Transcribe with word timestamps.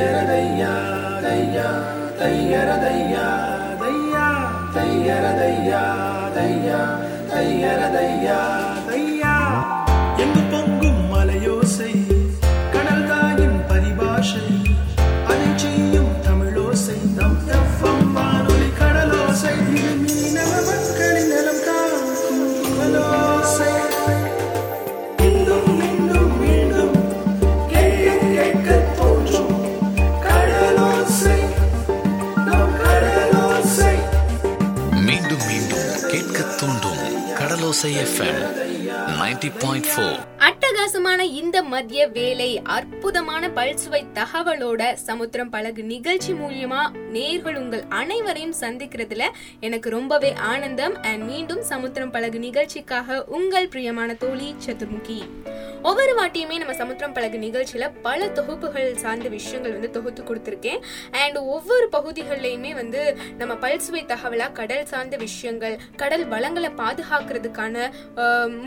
தையரதையா 0.00 0.74
தையா 1.24 1.66
தையரதையா 2.20 2.76
தையா 2.84 3.09
அட்டகாசமான 40.37 41.19
இந்த 41.19 41.63
மதிய 41.63 42.07
வேலை 42.07 42.61
அற்புதமான 42.63 43.47
பல்சுவை 43.47 44.05
தகவலோட 44.13 44.93
சமுத்திரம் 44.93 45.49
பழகு 45.49 45.83
நிகழ்ச்சி 45.83 46.33
மூலியமா 46.33 46.91
நேர்கள் 47.13 47.55
உங்கள் 47.55 47.83
அனைவரையும் 47.89 48.53
சந்திக்கிறதுல 48.59 49.23
எனக்கு 49.59 49.89
ரொம்பவே 49.89 50.33
ஆனந்தம். 50.33 51.01
அண்ட் 51.01 51.23
மீண்டும் 51.23 51.63
சமுத்திரம் 51.63 52.11
பழகு 52.11 52.39
நிகழ்ச்சிக்காக 52.39 53.23
உங்கள் 53.23 53.67
பிரியமான 53.67 54.13
தோழி 54.13 54.55
சதுர்முகி. 54.65 55.23
ஒவ்வொரு 55.89 56.11
வாட்டியுமே 56.17 56.55
நம்ம 56.61 56.73
சமுத்திரம் 56.73 57.13
பழகு 57.13 57.37
நிகழ்ச்சியில 57.37 57.85
பல 58.01 58.27
தொகுப்புகள் 58.37 58.89
சார்ந்த 59.03 59.29
விஷயங்கள் 59.29 59.71
வந்து 59.71 59.89
தொகுத்து 59.89 60.21
கொடுத்துருக்கேன். 60.23 60.81
அண்ட் 61.11 61.37
ஒவ்வொரு 61.37 61.85
பகுதிகள்லையுமே 61.95 62.71
வந்து 62.73 63.01
நம்ம 63.37 63.53
பல்சுவை 63.63 64.01
தகவலா 64.11 64.47
கடல் 64.51 64.85
சார்ந்த 64.85 65.17
விஷயங்கள் 65.17 65.77
கடல் 65.95 66.25
வளங்களை 66.27 66.69
பாதுகாக்கிறதுக்கான 66.81 67.89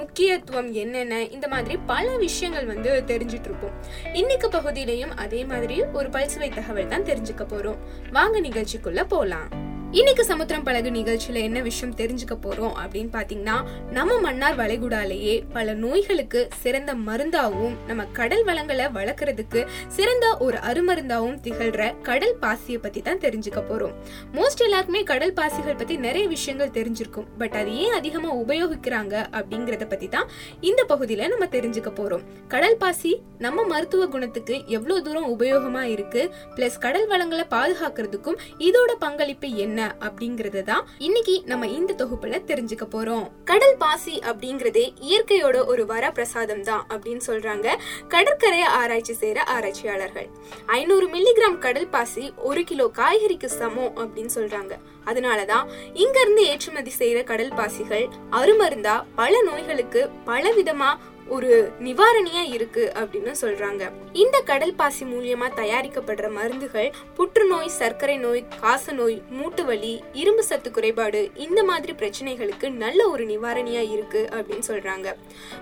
முக்கியத்துவம் 0.00 0.72
என்னென்ன 0.72 1.22
இந்த 1.36 1.48
மாதிரி 1.48 1.76
பல 1.86 2.16
விஷயங்கள் 2.16 2.66
வந்து 2.66 3.02
தெரிஞ்சிட்டு 3.06 3.50
இருப்போம் 3.50 3.76
இன்னைக்கு 4.12 4.48
பகுதியிலையும் 4.48 5.14
அதே 5.16 5.44
மாதிரி 5.44 5.78
ஒரு 5.92 6.08
பல்சுவை 6.08 6.50
தகவல் 6.54 6.92
தான் 6.94 7.08
தெரிஞ்சுக்க 7.12 7.46
போறோம். 7.54 7.80
வாங்க 8.12 8.40
நிகழ்ச்சிக்குள்ள 8.40 9.04
போலாம். 9.08 9.72
இன்னைக்கு 9.98 10.24
சமுத்திரம் 10.24 10.62
பழகு 10.62 10.90
நிகழ்ச்சியில 10.90 11.40
என்ன 11.48 11.60
விஷயம் 11.60 11.94
தெரிஞ்சுக்க 11.94 12.34
போறோம் 12.42 12.72
அப்படின்னு 12.82 13.10
பாத்தீங்கன்னா 13.16 13.56
நம்ம 13.90 14.16
மன்னார் 14.20 14.56
வளைகுடாலேயே 14.56 15.34
பல 15.52 15.74
நோய்களுக்கு 15.74 16.48
சிறந்த 16.62 16.94
மருந்தாகவும் 16.94 17.74
நம்ம 17.86 18.04
கடல் 18.18 18.44
வளங்களை 18.44 18.86
வளர்க்கறதுக்கு 18.86 19.60
சிறந்த 19.88 20.36
ஒரு 20.38 20.56
அருமருந்தாகவும் 20.56 21.36
திகழ்ற 21.44 22.00
கடல் 22.00 22.34
பாசியை 22.40 22.78
பத்தி 22.78 23.02
தான் 23.02 23.18
தெரிஞ்சுக்க 23.18 23.62
போறோம். 23.70 23.94
மோஸ்ட் 24.32 24.64
எல்லாருக்குமே 24.66 25.02
கடல் 25.02 25.32
பாசிகள் 25.32 25.78
பத்தி 25.82 25.96
நிறைய 25.96 26.24
விஷயங்கள் 26.28 26.74
தெரிஞ்சிருக்கும். 26.78 27.28
பட் 27.38 27.54
அது 27.60 27.76
ஏன் 27.84 27.92
அதிகமா 27.92 28.32
உபயோகிக்கிறாங்க 28.34 29.14
அப்படிங்கறத 29.40 29.88
பத்தி 29.88 30.08
தான் 30.08 30.28
இந்த 30.60 30.84
பகுதியில 30.88 31.28
நம்ம 31.28 31.44
தெரிஞ்சுக்க 31.44 31.92
போறோம். 32.00 32.26
கடல் 32.48 32.76
பாசி 32.76 33.14
நம்ம 33.38 33.66
மருத்துவ 33.66 34.06
குணத்துக்கு 34.06 34.58
எவ்வளவு 34.66 35.02
தூரம் 35.02 35.38
உபயோகமா 35.38 35.84
இருக்கு? 35.94 36.34
பிளஸ் 36.56 36.82
கடல் 36.86 37.06
வளங்களை 37.06 37.46
பாதுகாக்கிறதுக்கும் 37.50 38.40
இதோட 38.58 38.92
பங்களிப்பு 38.98 39.48
என்ன? 39.50 39.82
அப்படிங்கறது 40.06 40.62
தான் 40.62 40.84
இன்னைக்கு 40.98 41.42
நம்ம 41.44 41.66
இந்த 41.66 41.92
தொகுப்புல 42.00 42.38
தெரிஞ்சுக்க 42.50 42.86
போறோம். 42.94 43.26
கடல் 43.44 43.76
பாசி 43.76 44.14
அப்படிங்கறதே 44.30 44.84
இயற்கையோட 45.08 45.56
ஒரு 45.66 45.84
வரப்பிரசாதம் 45.84 46.64
தான் 46.70 46.84
அப்படின்னு 46.94 47.24
சொல்றாங்க 47.26 47.68
கடற்கரை 48.08 48.62
ஆராய்ச்சி 48.80 49.16
செய்யற 49.20 49.38
ஆராய்ச்சியாளர்கள். 49.56 50.28
ஐநூறு 50.66 51.08
மில்லிகிராம் 51.14 51.58
கடல் 51.58 51.88
பாசி 51.88 52.32
ஒரு 52.50 52.64
கிலோ 52.64 52.90
காய்கறிக்கு 53.00 53.50
சமம் 53.60 53.96
அப்படின்னு 53.96 54.34
சொல்றாங்க. 54.38 54.74
அதனாலதான் 55.06 55.66
இங்க 55.94 56.20
இருந்து 56.20 56.44
ஏற்றுமதி 56.50 56.92
செய்யற 56.98 57.24
கடல் 57.24 57.56
பாசிகள் 57.56 58.06
அருமருந்தா 58.30 58.94
பல 59.14 59.42
நோய்களுக்கு 59.42 60.02
பல 60.24 60.52
விதமா 60.52 60.90
ஒரு 61.28 61.72
நிவாரணியா 61.80 62.52
இருக்கு 62.52 62.92
அப்படின்னு 62.94 63.34
சொல்றாங்க. 63.40 63.90
இந்த 64.12 64.40
கடல் 64.40 64.74
பாசி 64.74 65.04
மூலியமா 65.04 65.50
தயாரிக்கப்படுற 65.56 66.30
மருந்துகள் 66.30 66.92
புற்றுநோய் 67.14 67.68
சர்க்கரை 67.68 68.16
நோய் 68.16 68.46
காச 68.60 68.92
நோய் 68.92 69.22
மூட்டு 69.30 69.64
வலி 69.64 70.04
இரும்பு 70.12 70.44
சத்து 70.44 70.70
குறைபாடு 70.70 71.30
இந்த 71.34 71.64
மாதிரி 71.64 71.92
பிரச்சனைகளுக்கு 71.92 72.70
நல்ல 72.70 73.08
ஒரு 73.08 73.26
நிவாரணியா 73.26 73.90
இருக்கு 73.90 74.28
அப்படின்னு 74.32 74.62
சொல்றாங்க. 74.68 75.14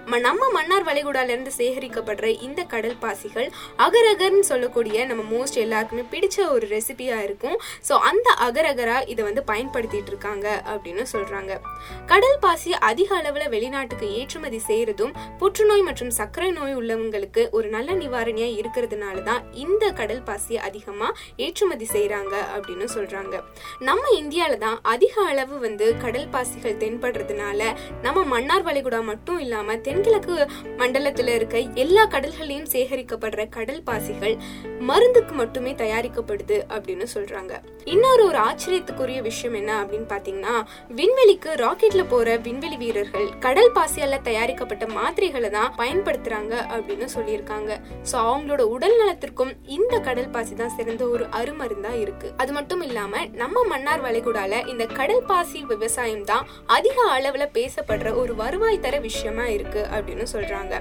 ம- 0.06 0.20
நம்ம 0.20 0.50
மன்னார் 0.50 0.84
வளைகுடால 0.84 1.24
இருந்து 1.24 1.50
சேகரிக்கப்படுற 1.56 2.42
இந்த 2.42 2.62
கடல் 2.62 2.96
பாசிகள் 3.00 3.50
அகரகர்னு 3.78 4.40
சொல்லக்கூடிய 4.40 5.06
நம்ம 5.06 5.36
மோஸ்ட் 5.36 5.54
எல்லாருக்குமே 5.54 6.02
பிடிச்ச 6.10 6.48
ஒரு 6.48 6.66
ரெசிபியா 6.66 7.22
இருக்கும். 7.22 7.60
ஸோ 7.88 7.92
அந்த 7.92 8.34
அகரகரா 8.40 9.08
இதை 9.08 9.24
வந்து 9.24 9.44
பயன்படுத்திட்டு 9.46 10.06
இருக்காங்க 10.06 10.62
அப்படின்னு 10.66 11.06
சொல்றாங்க. 11.12 11.60
கடல் 12.06 12.36
பாசி 12.40 12.74
அதிக 12.74 13.16
அளவுல 13.16 13.48
வெளிநாட்டுக்கு 13.48 14.14
ஏற்றுமதி 14.14 14.60
செய்யறதும் 14.66 15.12
புற்றுநோய் 15.52 15.82
மற்றும் 15.82 16.10
சர்க்கரை 16.10 16.50
நோய் 16.50 16.76
உள்ளவங்களுக்கு 16.76 17.50
ஒரு 17.50 17.68
நல்ல 17.68 17.92
நிவாரணியா 17.92 18.46
இருக்கிறதுனால 18.58 19.22
தான் 19.22 19.42
இந்த 19.54 19.90
கடல் 19.90 20.22
பாசி 20.22 20.58
அதிகமா 20.58 21.12
ஏற்றுமதி 21.36 21.86
செய்றாங்க 21.92 22.34
அப்படின்னு 22.54 22.86
சொல்றாங்க. 22.94 23.40
நம்ம 23.78 24.02
இந்தியால 24.20 24.58
தான் 24.58 24.78
அதிக 24.82 25.22
அளவு 25.22 25.58
வந்து 25.58 25.96
கடல் 25.96 26.28
பாசிகள் 26.28 26.76
தென்படுறதுனால 26.76 27.76
நம்ம 28.02 28.24
மன்னார் 28.24 28.64
வளைகுடா 28.64 29.02
மட்டும் 29.02 29.38
இல்லாம 29.38 29.76
தென்கிழக்கு 29.76 30.48
மண்டலத்துல 30.78 31.34
இருக்க 31.34 31.58
எல்லா 31.58 32.06
கடல்களையும் 32.06 32.70
சேகரிக்கப்படுற 32.72 33.48
கடல் 33.48 33.82
பாசிகள் 33.82 34.36
மருந்துக்கு 34.78 35.34
மட்டுமே 35.34 35.72
தயாரிக்கப்படுது 35.72 36.62
அப்படின்னு 36.68 37.06
சொல்றாங்க. 37.14 37.52
இன்னொரு 37.84 38.26
ஒரு 38.26 38.38
ஆச்சரியத்துக்குரிய 38.38 39.22
விஷயம் 39.22 39.54
என்ன 39.54 39.84
அப்படின்னு 39.84 40.08
பாத்தீங்கன்னா 40.08 40.64
விண்வெளிக்கு 40.88 41.52
ராக்கெட்ல 41.64 42.08
போற 42.08 42.36
விண்வெளி 42.36 42.76
வீரர்கள் 42.76 43.38
கடல் 43.38 43.72
பாசியால 43.72 44.22
தயாரிக்கப்பட்ட 44.22 44.86
மாத்திரைகள் 44.86 45.40
தான் 45.50 45.74
பயன்படுத்துறாங்க 45.80 46.54
அப்படின்னு 46.74 47.06
சொல்லியிருக்காங்க. 47.14 47.70
ஸோ 48.10 48.16
அவங்களோட 48.30 48.60
உடல் 48.74 48.96
நலத்திற்கும் 49.00 49.52
இந்த 49.66 49.98
கடல் 50.08 50.30
பாசி 50.34 50.54
தான் 50.54 50.74
சிறந்த 50.76 51.04
ஒரு 51.14 51.24
அருமருந்தா 51.38 51.92
இருக்கு. 52.02 52.32
அது 52.36 52.52
மட்டும் 52.58 52.82
இல்லாம 52.88 53.24
நம்ம 53.42 53.64
மன்னார் 53.72 54.04
வளைகுடால 54.06 54.60
இந்த 54.72 54.86
கடல் 54.86 55.24
பாசி 55.30 55.64
விவசாயம் 55.72 56.24
தான் 56.24 56.46
அதிக 56.66 56.96
அளவுல 57.16 57.46
பேசப்படுற 57.58 58.14
ஒரு 58.22 58.34
வருவாய் 58.34 58.82
தர 58.86 58.98
விஷயமா 59.08 59.46
இருக்கு 59.56 59.82
அப்படின்னு 59.96 60.26
சொல்றாங்க. 60.34 60.74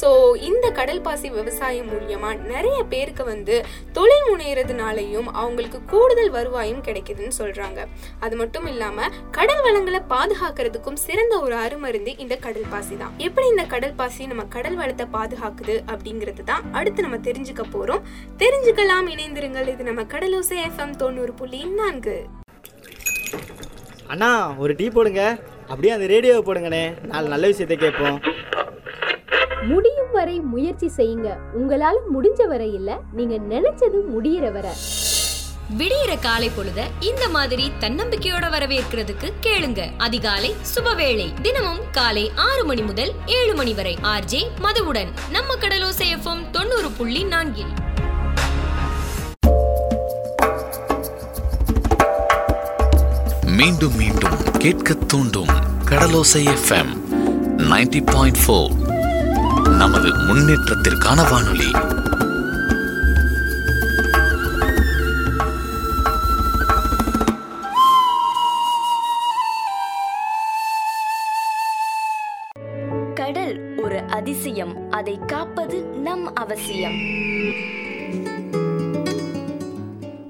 சோ 0.00 0.08
இந்த 0.40 0.66
கடல் 0.80 1.02
பாசி 1.08 1.30
விவசாயம் 1.30 1.90
மூலியமா 1.92 2.32
நிறைய 2.52 2.78
பேருக்கு 2.94 3.24
வந்து 3.32 3.56
தொழில் 3.92 4.26
முனைகிறதுனாலையும் 4.30 5.28
அவங்களுக்கு 5.42 5.80
கூடுதல் 5.92 6.30
வருவாயும் 6.30 6.82
கிடைக்குதுன்னு 6.86 7.34
சொல்றாங்க. 7.42 7.80
அது 8.20 8.36
மட்டும் 8.36 8.66
இல்லாம 8.66 9.08
கடல் 9.30 9.62
வளங்களை 9.66 10.00
பாதுகாக்கிறதுக்கும் 10.12 11.00
சிறந்த 11.06 11.34
ஒரு 11.44 11.54
அருமருந்து 11.64 12.12
இந்த 12.24 12.34
கடல் 12.36 12.68
பாசி 12.72 12.94
தான். 12.96 13.12
எப்படி 13.18 13.46
இந்த 13.48 13.64
கடல் 13.64 13.94
பாசி 13.94 14.05
நம்ம 14.14 14.44
கடல் 14.44 14.74
வளத்தை 14.74 15.06
பாதுகாக்குது 15.12 15.82
அப்படிங்கிறது 15.86 16.42
தான் 16.44 16.72
அடுத்து 16.72 17.02
நம்ம 17.02 17.16
தெரிஞ்சுக்க 17.16 17.62
போறோம். 17.72 18.02
தெரிஞ்சுக்கலாம் 18.38 19.08
இணைந்திருங்கள். 19.08 19.68
இது 19.68 19.84
நம்ம 19.84 20.02
கடலோசை 20.02 20.58
எஃப்எம் 20.68 20.96
தொண்ணூறு 20.96 21.32
புள்ளி 21.32 21.64
நான்கு. 21.64 22.26
அண்ணா 24.06 24.54
ஒரு 24.56 24.74
டீ 24.74 24.88
போடுங்க. 24.88 25.38
அப்படியே 25.62 25.92
அந்த 25.92 26.06
ரேடியோவை 26.06 26.42
போடுங்கண்ணே. 26.42 27.06
நாலு 27.06 27.28
நல்ல 27.28 27.46
விஷயத்தை 27.46 27.76
கேட்போம். 27.76 28.20
முடியும் 29.62 30.10
வரை 30.12 30.40
முயற்சி 30.40 30.90
செய்யுங்க. 30.96 31.36
உங்களால 31.58 31.94
முடிஞ்ச 32.14 32.46
வரை 32.46 32.74
இல்ல 32.74 33.00
நீங்க 33.12 33.34
நினைச்சது 33.54 34.00
முடியற 34.18 34.52
வரை. 34.52 34.70
விடியிற 35.78 36.18
காலை 36.20 36.48
பொழுத 36.48 36.86
இந்த 37.00 37.28
மாதிரி 37.28 37.72
தன்னம்பிக்கையோட 37.80 38.48
வரவேற்கிறதுக்கு 38.50 39.32
கேளுங்க. 39.42 39.90
அதிகாலை 39.98 40.54
சுபவேளை. 40.74 41.40
தினமும் 41.42 41.80
காலை 41.92 42.32
ஆறு 42.34 42.64
மணி 42.64 42.82
முதல் 42.82 43.12
ஏழு 43.26 43.54
மணி 43.54 43.74
வரை. 43.74 43.98
ஆர்ஜே 44.02 44.48
மதுவுடன். 44.62 45.08
நம்ம 45.30 45.56
கடலோசை 45.56 46.16
எஃப்எம் 46.16 46.50
தொண்ணூறு 46.50 46.90
புள்ளி 46.90 47.24
நான்கில். 47.24 47.72
மீண்டும் 53.46 53.96
மீண்டும் 53.96 54.52
கேட்க 54.58 54.94
தூண்டும் 54.94 55.48
கடலோசை 55.84 56.44
எஃப்எம் 56.44 56.96
90.4 57.56 58.00
பாயிண்ட் 58.00 58.38
ஃபோர். 58.46 58.70
நமது 59.68 60.14
முன்னேற்றத்திற்கான 60.14 61.30
வானொலி. 61.30 61.70
அவசியம். 76.46 76.98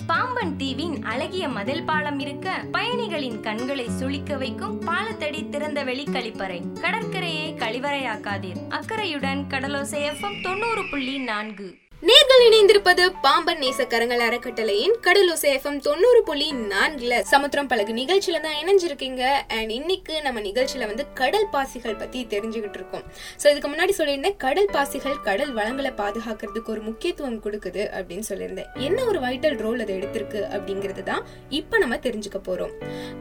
பாம்பன் 0.07 0.57
தீவின் 0.57 1.03
அழகிய 1.03 1.49
மதில் 1.49 1.85
பாலம் 1.85 2.19
இருக்க 2.19 2.65
பயணிகளின் 2.71 3.41
கண்களை 3.41 3.89
சுளிக்க 4.01 4.39
வைக்கும் 4.39 4.83
பாலத்தடி 4.83 5.49
திறந்த 5.49 5.85
வெளி 5.85 6.05
கழிப்பறை 6.05 6.73
கடற்கரையை 6.81 7.55
கழிவறையாக்காதீர். 7.55 8.69
அக்கறையுடன் 8.69 9.47
கடலோசை 9.49 10.05
எஃப்எம் 10.11 10.43
தொண்ணூறு 10.43 10.83
புள்ளி 10.91 11.19
நான்கு. 11.19 11.77
நேர்கள் 12.03 12.43
இணைந்திருப்பது 12.47 13.05
பாம்பன் 13.25 13.61
நேசக்கரங்கள் 13.63 14.23
அறக்கட்டளையின் 14.25 14.97
கடலோசை 15.05 15.49
எஃப்எம் 15.57 15.79
தொண்ணூறு 15.87 16.19
புள்ளி 16.27 16.49
நான்குல. 16.73 17.15
சமுத்திரம் 17.31 17.71
பழகு 17.71 17.93
நிகழ்ச்சியில 18.01 18.41
தான் 18.47 18.59
இணைஞ்சிருக்கீங்க. 18.63 19.23
அண்ட் 19.57 19.71
இன்னைக்கு 19.77 20.15
நம்ம 20.27 20.41
நிகழ்ச்சியில 20.41 20.87
வந்து 20.91 21.05
கடல் 21.21 21.47
பாசிகள் 21.55 21.97
பத்தி 22.03 22.21
தெரிஞ்சுக்கிட்டு 22.35 22.79
இருக்கோம். 22.81 23.05
ஸோ 23.43 23.47
இதுக்கு 23.53 23.71
முன்னாடி 23.73 23.95
சொல்லியிருந்தேன் 23.99 24.37
கடல் 24.45 24.69
பாசிகள் 24.77 25.17
கடல் 25.29 25.53
வளங்களை 25.59 25.93
பாதுகாக்கிறதுக்கு 26.03 26.73
ஒரு 26.75 26.83
முக்கியத்துவம் 26.89 27.41
கொடுக்குது 27.47 27.83
அப்படின்னு 27.97 28.27
சொல்லியிருந்தேன். 28.31 28.69
என்ன 28.89 28.99
ஒரு 29.13 29.21
வைட்டல் 29.25 29.57
ரோல் 29.65 29.81
அது 29.87 29.95
எடுத்திருக்கு 29.99 30.43
அப்படிங்கிறது 30.59 31.05
தான் 31.11 31.25
இப்போ 31.61 31.79
நம்ம 31.85 31.99
தெரிஞ்சுக்க 32.09 32.41
போறோம். 32.51 32.77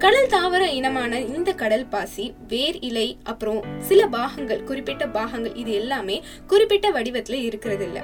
கடல் 0.06 0.31
தாவர 0.36 0.62
இனமான 0.80 1.21
இந்த 1.38 1.54
கடல் 1.63 1.88
பாசி 1.95 2.28
வேர் 2.54 2.81
இலை 2.89 3.07
அப்புறம் 3.33 3.62
சில 3.92 4.01
பாகங்கள் 4.18 4.66
குறிப்பிட்ட 4.71 5.07
பாகங்கள் 5.18 5.57
இது 5.63 5.74
எல்லாமே 5.81 6.19
குறிப்பிட்ட 6.54 6.88
வடிவத்துல 7.00 7.42
இருக்கிறது 7.50 7.86
இல்ல 7.89 8.00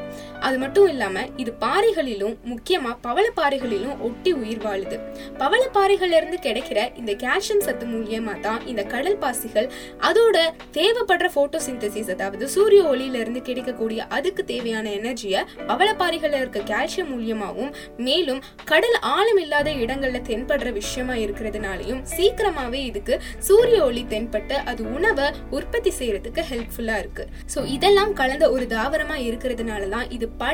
அது 0.48 0.58
மட்டும் 0.64 0.88
இல்லாம 0.94 1.24
இது 1.42 1.52
பாறைகளிலும் 1.64 2.36
முக்கியமா 2.52 2.92
பவளப்பாறைகளிலும் 3.06 4.00
ஒட்டி 4.08 4.32
உயிர் 4.42 4.64
வாழுது. 4.66 4.98
பவளப்பாறைகள்ல 5.42 6.18
இருந்து 6.20 6.38
கிடைக்கிற 6.48 6.80
இந்த 7.02 7.12
கால்சியம் 7.24 7.64
சத்து 7.68 7.86
மூலியமா 7.94 8.34
தான் 8.40 8.62
இந்த 8.72 8.84
கடல் 8.94 9.20
பாசிகள் 9.24 9.68
அதோட 10.10 10.38
தேவைப்படுற 10.78 11.28
போட்டோசிந்தசிஸ் 11.38 12.12
அதாவது 12.16 12.48
சூரிய 12.56 12.82
ஒளியில 12.92 13.22
இருந்து 13.24 13.42
கிடைக்கக்கூடிய 13.50 14.00
அதுக்கு 14.18 14.46
தேவையான 14.46 14.90
எனர்ஜியை 15.00 15.42
பவளப்பாறைகள்ல 15.72 16.42
இருக்க 16.44 16.62
கால்சியம் 16.72 17.12
மூலியமாவும் 17.14 17.72
மேலும் 18.08 18.42
கடல் 18.72 18.98
ஆழம் 19.16 19.42
இல்லாத 19.44 19.70
இடங்கள்ல 19.84 20.22
தென்படுற 20.30 20.72
விஷயமா 20.80 21.18
இருக்கிறதுனாலையும் 21.24 22.02
சீக்கிரமாவே 22.16 22.82
இதுக்கு 22.90 23.18
சூரிய 23.50 23.80
ஒளி 23.86 24.04
தென்பட்டு 24.14 24.58
அது 24.72 24.82
உணவை 24.98 25.28
உற்பத்தி 25.50 25.94
செய்யறதுக்கு 26.00 26.42
ஹெல்ப்ஃபுல்லா 26.52 26.98
இருக்கு. 26.98 27.24
சோ 27.54 27.60
இதெல்லாம் 27.76 28.14
கலந்த 28.14 28.46
ஒரு 28.52 28.66
தாவரமா 28.76 29.18
இருக்கிறதுனால 29.28 29.90
தான் 29.90 30.10
இது 30.10 30.26
பல 30.42 30.51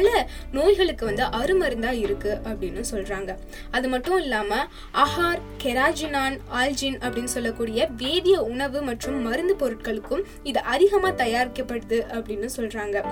நோய்களுக்கு 0.51 1.05
வந்து 1.05 1.23
அருமருந்தா 1.23 1.91
இருக்கு 1.91 2.39
அப்படின்னு 2.45 2.83
சொல்றாங்க. 2.91 3.38
அது 3.71 3.88
மட்டும் 3.88 4.19
இல்லாம 4.21 4.67
அஹார் 4.94 5.41
கெராஜினான் 5.63 6.38
ஆல்ஜின் 6.61 6.99
அப்படின்னு 7.05 7.33
சொல்லக்கூடிய 7.38 7.89
வேதிய 7.97 8.41
உணவு 8.41 8.81
மற்றும் 8.81 9.21
மருந்து 9.21 9.55
பொருட்களுக்கும் 9.55 10.23
இது 10.44 10.59
அதிகமா 10.59 11.09
தயாரிக்கப்படுது 11.09 11.99
அப்படின்னு 12.17 12.49
சொல்றாங்க. 12.57 13.03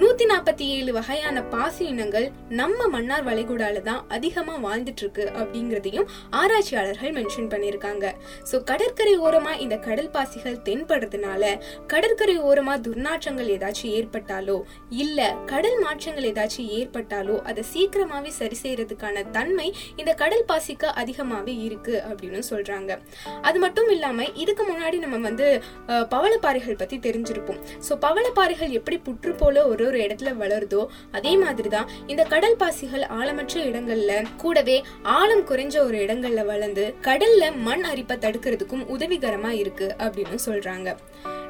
நூத்தி 0.00 0.24
நாற்பத்தி 0.30 0.64
ஏழு 0.74 0.90
வகையான 0.96 1.38
பாசி 1.52 1.84
இனங்கள் 1.92 2.26
நம்ம 2.58 2.86
மன்னார் 2.94 3.24
வளைகுடால 3.28 3.80
தான் 3.88 4.02
அதிகமா 4.16 4.54
வாழ்ந்துட்டு 4.64 5.02
இருக்கு 5.04 5.24
அப்படிங்கறதையும் 5.40 6.06
ஆராய்ச்சியாளர்கள் 6.40 7.14
மென்ஷன் 7.16 7.48
பண்ணிருக்காங்க 7.52 8.06
சோ 8.50 8.56
கடற்கரை 8.70 9.14
ஓரமா 9.26 9.52
இந்த 9.64 9.76
கடல் 9.86 10.10
பாசிகள் 10.16 10.58
தென்படுறதுனால 10.66 11.52
கடற்கரை 11.92 12.36
ஓரமா 12.50 12.74
துர்நாற்றங்கள் 12.86 13.50
ஏதாச்சும் 13.56 13.94
ஏற்பட்டாலோ 14.00 14.58
இல்ல 15.04 15.30
கடல் 15.52 15.78
மாற்றங்கள் 15.84 16.28
ஏதாச்சும் 16.32 16.68
ஏற்பட்டாலோ 16.78 17.36
அதை 17.52 17.64
சீக்கிரமாவே 17.72 18.32
சரி 18.40 18.58
செய்யறதுக்கான 18.62 19.24
தன்மை 19.38 19.68
இந்த 19.96 20.14
கடல் 20.22 20.46
பாசிக்கு 20.52 20.90
அதிகமாவே 21.02 21.56
இருக்கு 21.66 21.96
அப்படின்னு 22.10 22.42
சொல்றாங்க. 22.52 22.92
அது 23.48 23.58
மட்டும் 23.66 23.90
இல்லாம 23.96 24.28
இதுக்கு 24.44 24.64
முன்னாடி 24.72 24.98
நம்ம 25.06 25.22
வந்து 25.28 25.48
பவளப்பாறைகள் 26.14 26.80
பத்தி 26.84 26.98
தெரிஞ்சிருப்போம். 27.08 27.60
சோ 27.88 27.92
பவளப்பாறைகள் 28.06 28.78
எப்படி 28.80 28.98
புற்று 29.08 29.34
போல 29.42 29.66
ஒரு 29.66 29.84
ஒரு 29.88 29.98
இடத்துல 29.98 30.32
வளருதோ 30.40 30.82
அதே 31.12 31.36
மாதிரிதான் 31.36 31.90
இந்த 32.06 32.22
கடல் 32.24 32.56
பாசிகள் 32.56 33.06
ஆழமற்ற 33.20 33.54
இடங்கள்ல 33.70 34.12
கூடவே 34.36 34.76
ஆழம் 35.02 35.46
குறைஞ்ச 35.48 35.78
ஒரு 35.78 35.98
இடங்கள்ல 35.98 36.44
வளர்ந்து 36.44 36.94
கடல்ல 37.02 37.56
மண் 37.56 37.84
அரிப்பை 37.84 38.16
தடுக்கிறதுக்கும் 38.18 38.86
உதவிகரமா 38.96 39.50
இருக்கு 39.62 39.94
அப்படின்னு 39.98 40.38
சொல்றாங்க. 40.46 40.88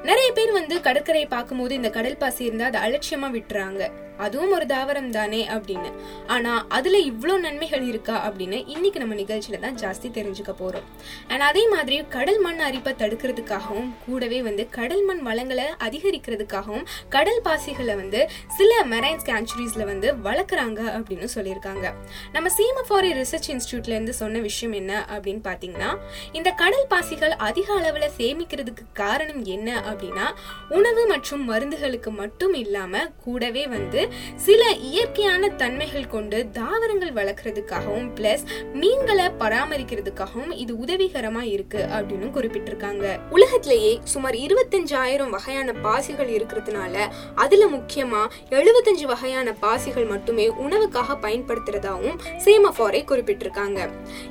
நிறைய 0.04 0.32
பேர் 0.32 0.52
வந்து 0.52 0.80
கடற்கரையை 0.80 1.28
பார்க்கும்போது 1.28 1.74
இந்த 1.74 1.90
கடல் 1.90 2.16
பாசி 2.16 2.44
இருந்தா 2.44 2.66
அதை 2.66 2.80
அலட்சியமா 2.86 3.30
விட்டுறாங்க. 3.38 3.90
அதுவும் 4.18 4.52
ஒரு 4.52 4.66
தாவரம் 4.66 5.10
தானே 5.10 5.48
அப்படின்னு. 5.48 5.92
ஆனா 6.26 6.66
அதுல 6.68 6.98
இவ்வளோ 6.98 7.38
நன்மைகள் 7.38 7.82
இருக்கா 7.82 8.30
அப்படின்னு 8.30 8.62
இன்னைக்கு 8.66 8.98
நம்ம 8.98 9.14
நிகழ்ச்சியில 9.14 9.58
தான் 9.58 9.76
ஜாஸ்தி 9.76 10.08
தெரிஞ்சுக்க 10.16 10.52
போறோம். 10.60 10.86
அண்ட் 11.28 11.40
அதே 11.40 11.68
மாதிரி 11.68 12.04
கடல் 12.08 12.40
மண் 12.40 12.60
அரிப்பை 12.60 12.92
தடுக்கிறதுக்காகவும் 13.02 13.90
கூடவே 14.06 14.42
வந்து 14.42 14.68
கடல் 14.68 15.04
மண் 15.04 15.22
வளங்களை 15.22 15.64
அதிகரிக்கிறதுக்காகவும் 15.78 16.86
கடல் 17.08 17.40
பாசிகளை 17.44 17.96
வந்து 17.96 18.28
சில 18.56 18.84
மெரைன் 18.84 19.20
ஸ்கான்ச்சுரிஸ்ல 19.24 19.84
வந்து 19.84 20.12
வளர்க்குறாங்க 20.12 20.80
அப்படின்னு 20.98 21.28
சொல்லியிருக்காங்க. 21.34 21.92
நம்ம 22.32 22.50
சீமஃபாரி 22.58 23.12
ரிசர்ச் 23.20 23.48
இன்ஸ்டியூட்ல 23.48 23.96
இருந்து 23.98 24.12
சொன்ன 24.12 24.38
விஷயம் 24.38 24.72
என்ன 24.72 25.06
அப்படின்னு 25.10 25.44
பாத்தீங்கன்னா 25.50 25.96
இந்த 26.32 26.50
கடல் 26.50 26.86
பாசிகள் 26.88 27.30
அதிக 27.30 27.80
அளவுல 27.80 28.08
சேமிக்கிறதுக்கு 28.18 28.86
காரணம் 28.92 29.44
என்ன 29.44 29.87
அப்படின்னா 29.90 30.26
உணவு 30.68 31.06
மற்றும் 31.06 31.44
மருந்துகளுக்கு 31.50 32.10
மட்டும் 32.10 32.54
இல்லாம 32.54 33.02
கூடவே 33.24 33.66
வந்து 33.66 34.08
சில 34.36 34.62
இயற்கையான 34.90 35.48
தன்மைகள் 35.48 36.06
கொண்டு 36.06 36.50
தாவரங்கள் 36.50 37.12
வளர்க்கறதுக்காகவும் 37.12 38.08
பிளஸ் 38.14 38.44
மீன்களை 38.72 39.26
பராமரிக்கிறதுக்காகவும் 39.38 40.52
இது 40.56 40.74
உதவிகரமா 40.74 41.42
இருக்கு 41.42 41.80
அப்படின்னு 41.98 42.28
குறிப்பிட்டிருக்காங்க. 42.36 43.04
உலகத்திலேயே 43.30 44.00
சுமார் 44.04 44.34
இருபத்தஞ்சாயிரம் 44.34 45.30
வகையான 45.30 45.72
பாசிகள் 45.72 46.28
இருக்கிறதுனால 46.28 46.94
அதுல 47.34 47.66
முக்கியமா 47.66 48.22
எழுபத்தஞ்சு 48.50 49.06
வகையான 49.06 49.52
பாசிகள் 49.52 50.04
மட்டுமே 50.04 50.48
உணவுக்காக 50.48 51.16
பயன்படுத்துறதாவும் 51.26 52.18
சேமஃபாரை 52.44 53.02
குறிப்பிட்டிருக்காங்க. 53.10 53.78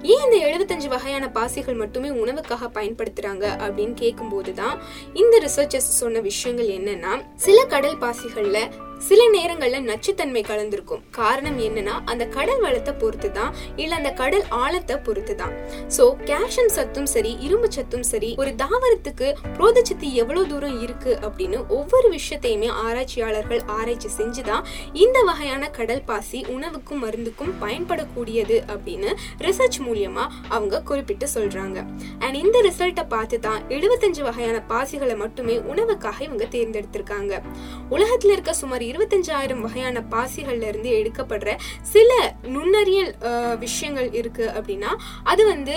ஏன் 0.03 0.23
இந்த 0.25 0.37
எழுபத்தஞ்சு 0.47 0.87
வகையான 0.87 1.29
பாசிகள் 1.29 1.79
மட்டுமே 1.83 2.09
உணவுக்காக 2.23 2.69
பயன்படுத்துறாங்க 2.79 3.45
அப்படின்னு 3.65 3.93
கேட்கும்போது 3.93 4.53
தான் 4.53 4.77
இந்த 5.13 5.35
ரிசர்ச்சர்ஸ் 5.47 5.89
சொன்ன 5.99 6.21
விஷயங்கள் 6.21 6.69
என்னன்னா 6.77 7.13
சில 7.37 7.59
கடல் 7.65 7.97
பாசிகள்ல 7.97 8.59
சில 8.99 9.21
நேரங்கள்ல 9.29 9.79
நச்சுத்தன்மை 9.89 10.41
கலந்திருக்கும். 10.47 11.01
காரணம் 11.09 11.59
என்னன்னா 11.59 11.95
அந்த 12.05 12.25
கடல் 12.25 12.59
வளத்தை 12.59 12.93
பொறுத்து 12.93 13.31
தான் 13.31 13.53
இல்ல 13.75 13.95
அந்த 13.95 14.11
கடல் 14.11 14.45
ஆழத்தை 14.49 14.95
பொறுத்து 14.97 15.35
தான் 15.35 15.53
சோ 15.97 16.05
கால்சியம் 16.25 16.71
சத்தும் 16.77 17.03
சரி 17.03 17.37
இரும்பு 17.39 17.67
சத்தும் 17.71 18.05
சரி 18.11 18.35
ஒரு 18.37 18.55
தாவரத்துக்கு 18.55 19.27
புரோதச்சத்து 19.57 20.13
எவ்வளவு 20.13 20.47
தூரம் 20.47 20.81
இருக்கு 20.81 21.17
அப்படின்னு 21.21 21.67
ஒவ்வொரு 21.67 22.09
விஷயத்தையுமே 22.09 22.69
ஆராய்ச்சியாளர்கள் 22.69 23.61
ஆராய்ச்சி 23.65 24.09
செஞ்சுதான் 24.17 24.65
இந்த 24.93 25.21
வகையான 25.21 25.69
கடல் 25.69 26.01
பாசி 26.01 26.45
உணவுக்கும் 26.47 27.03
மருந்துக்கும் 27.03 27.53
பயன்படக்கூடியது 27.61 28.59
அப்படின்னு 28.73 29.11
ரிசர்ச் 29.39 29.79
மூலியமா 29.87 30.27
அவங்க 30.49 30.81
குறிப்பிட்டு 30.81 31.27
சொல்றாங்க. 31.33 31.77
அண்ட் 32.19 32.35
இந்த 32.35 32.61
ரிசல்ட்டை 32.61 33.07
பார்த்து 33.09 33.39
தான் 33.39 33.61
எழுபத்தஞ்சு 33.69 34.21
வகையான 34.21 34.63
பாசிகளை 34.69 35.17
மட்டுமே 35.17 35.57
உணவுக்காக 35.57 36.21
இவங்க 36.21 36.45
தேர்ந்தெடுத்திருக்காங்க. 36.45 37.41
உலகத்துல 37.91 38.31
இருக்க 38.31 38.53
சுமார் 38.53 38.85
இருபத்தஞ்சாயிரம் 38.91 39.59
வகையான 39.59 40.03
பாசிகள்ல 40.11 40.67
இருந்து 40.67 40.91
எடுக்கப்படுற 40.99 41.55
சில 41.81 42.11
நுண்ணறியல் 42.55 43.11
விஷயங்கள் 43.59 44.09
இருக்கு 44.11 44.45
அப்படின்னா 44.55 44.91
அது 45.23 45.45
வந்து 45.45 45.75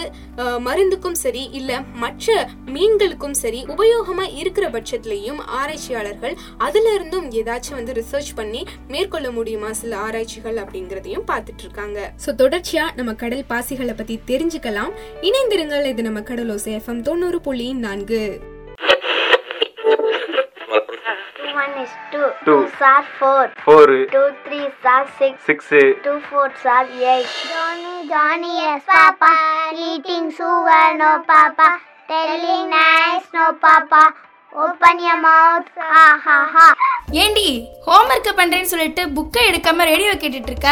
மருந்துக்கும் 0.67 1.19
சரி 1.25 1.45
இல்ல 1.52 1.81
மற்ற 1.95 2.49
மீன்களுக்கும் 2.67 3.37
சரி 3.43 3.64
உபயோகமா 3.69 4.26
இருக்கிற 4.37 4.71
பட்சத்திலையும் 4.71 5.40
ஆராய்ச்சியாளர்கள் 5.59 6.37
அதுல 6.59 6.93
இருந்தும் 6.95 7.29
ஏதாச்சும் 7.31 7.79
வந்து 7.79 7.93
ரிசர்ச் 7.93 8.33
பண்ணி 8.35 8.62
மேற்கொள்ள 8.88 9.31
முடியுமா? 9.31 9.73
சில 9.73 9.97
ஆராய்ச்சிகள் 9.97 10.57
அப்படிங்கறதையும் 10.57 11.26
பார்த்துட்டு 11.31 11.64
இருக்காங்க 11.67 11.99
சோ 12.26 12.31
தொடர்ச்சியா 12.43 12.85
நம்ம 12.95 13.14
கடல் 13.14 13.49
பாசிகளை 13.49 13.97
பத்தி 13.97 14.17
தெரிஞ்சுக்கலாம். 14.26 14.93
இணைந்திருங்கள் 15.29 15.85
இது 15.85 16.02
நம்ம 16.02 16.21
கடலோசை 16.21 16.73
எஃப்எம் 16.79 17.02
தொண்ணூறு 17.02 17.40
புள்ளி 17.40 17.69
நான்கு. 17.73 18.23
Two 21.50 21.57
one 21.57 21.83
is 21.83 21.92
two. 22.12 22.26
Two 22.47 22.59
are 22.88 23.04
four. 23.19 23.45
Four 23.62 23.97
Two 24.12 24.26
three 24.45 24.66
are 24.90 25.07
six. 25.19 25.33
Six 25.47 25.80
Two 26.04 26.19
four 26.28 26.45
are 26.75 26.85
eight. 27.12 27.30
Johnny, 27.49 27.95
Johnny, 28.11 28.52
yes, 28.59 28.85
Papa. 28.90 29.30
Eating 29.87 30.26
sugar, 30.30 30.85
no, 31.00 31.11
Papa. 31.30 31.69
Telling 32.09 32.71
nice, 32.75 33.26
no, 33.38 33.47
Papa. 33.64 34.02
Open 34.52 35.02
your 35.07 35.19
mouth, 35.26 35.66
ha 35.90 36.07
ha 36.26 36.38
ha. 36.54 36.69
ஏண்டி 37.25 37.49
homework 37.88 38.33
பண்றேன்னு 38.40 38.73
சொல்லிட்டு 38.75 39.04
புக்கை 39.19 39.42
எடுக்காம 39.50 39.90
radio 39.92 40.14
கேட்டுட்டு 40.23 40.52
இருக்க 40.52 40.71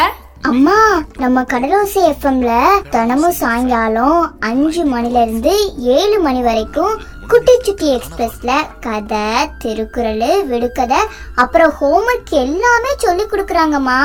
அம்மா 0.49 0.79
நம்ம 1.21 1.39
கடலோசி 1.53 2.01
எஃப்எம்ல 2.11 2.51
தினமும் 2.93 3.39
சாயங்காலம் 3.39 4.19
அஞ்சு 4.49 4.83
மணில 4.93 5.23
இருந்து 5.25 5.53
ஏழு 5.97 6.17
மணி 6.27 6.41
வரைக்கும் 6.49 6.93
குட்டி 7.31 7.53
சுட்டி 7.65 7.87
எக்ஸ்பிரஸ்ல 7.95 8.51
கதை 8.85 9.25
திருக்குறள் 9.63 10.23
விடுக்கதை 10.51 10.99
அப்புறம் 11.41 11.71
ஹோம்ஒர்க் 11.79 12.31
எல்லாமே 12.43 12.91
சொல்லி 13.03 13.25
கொடுக்குறாங்கம்மா. 13.31 13.97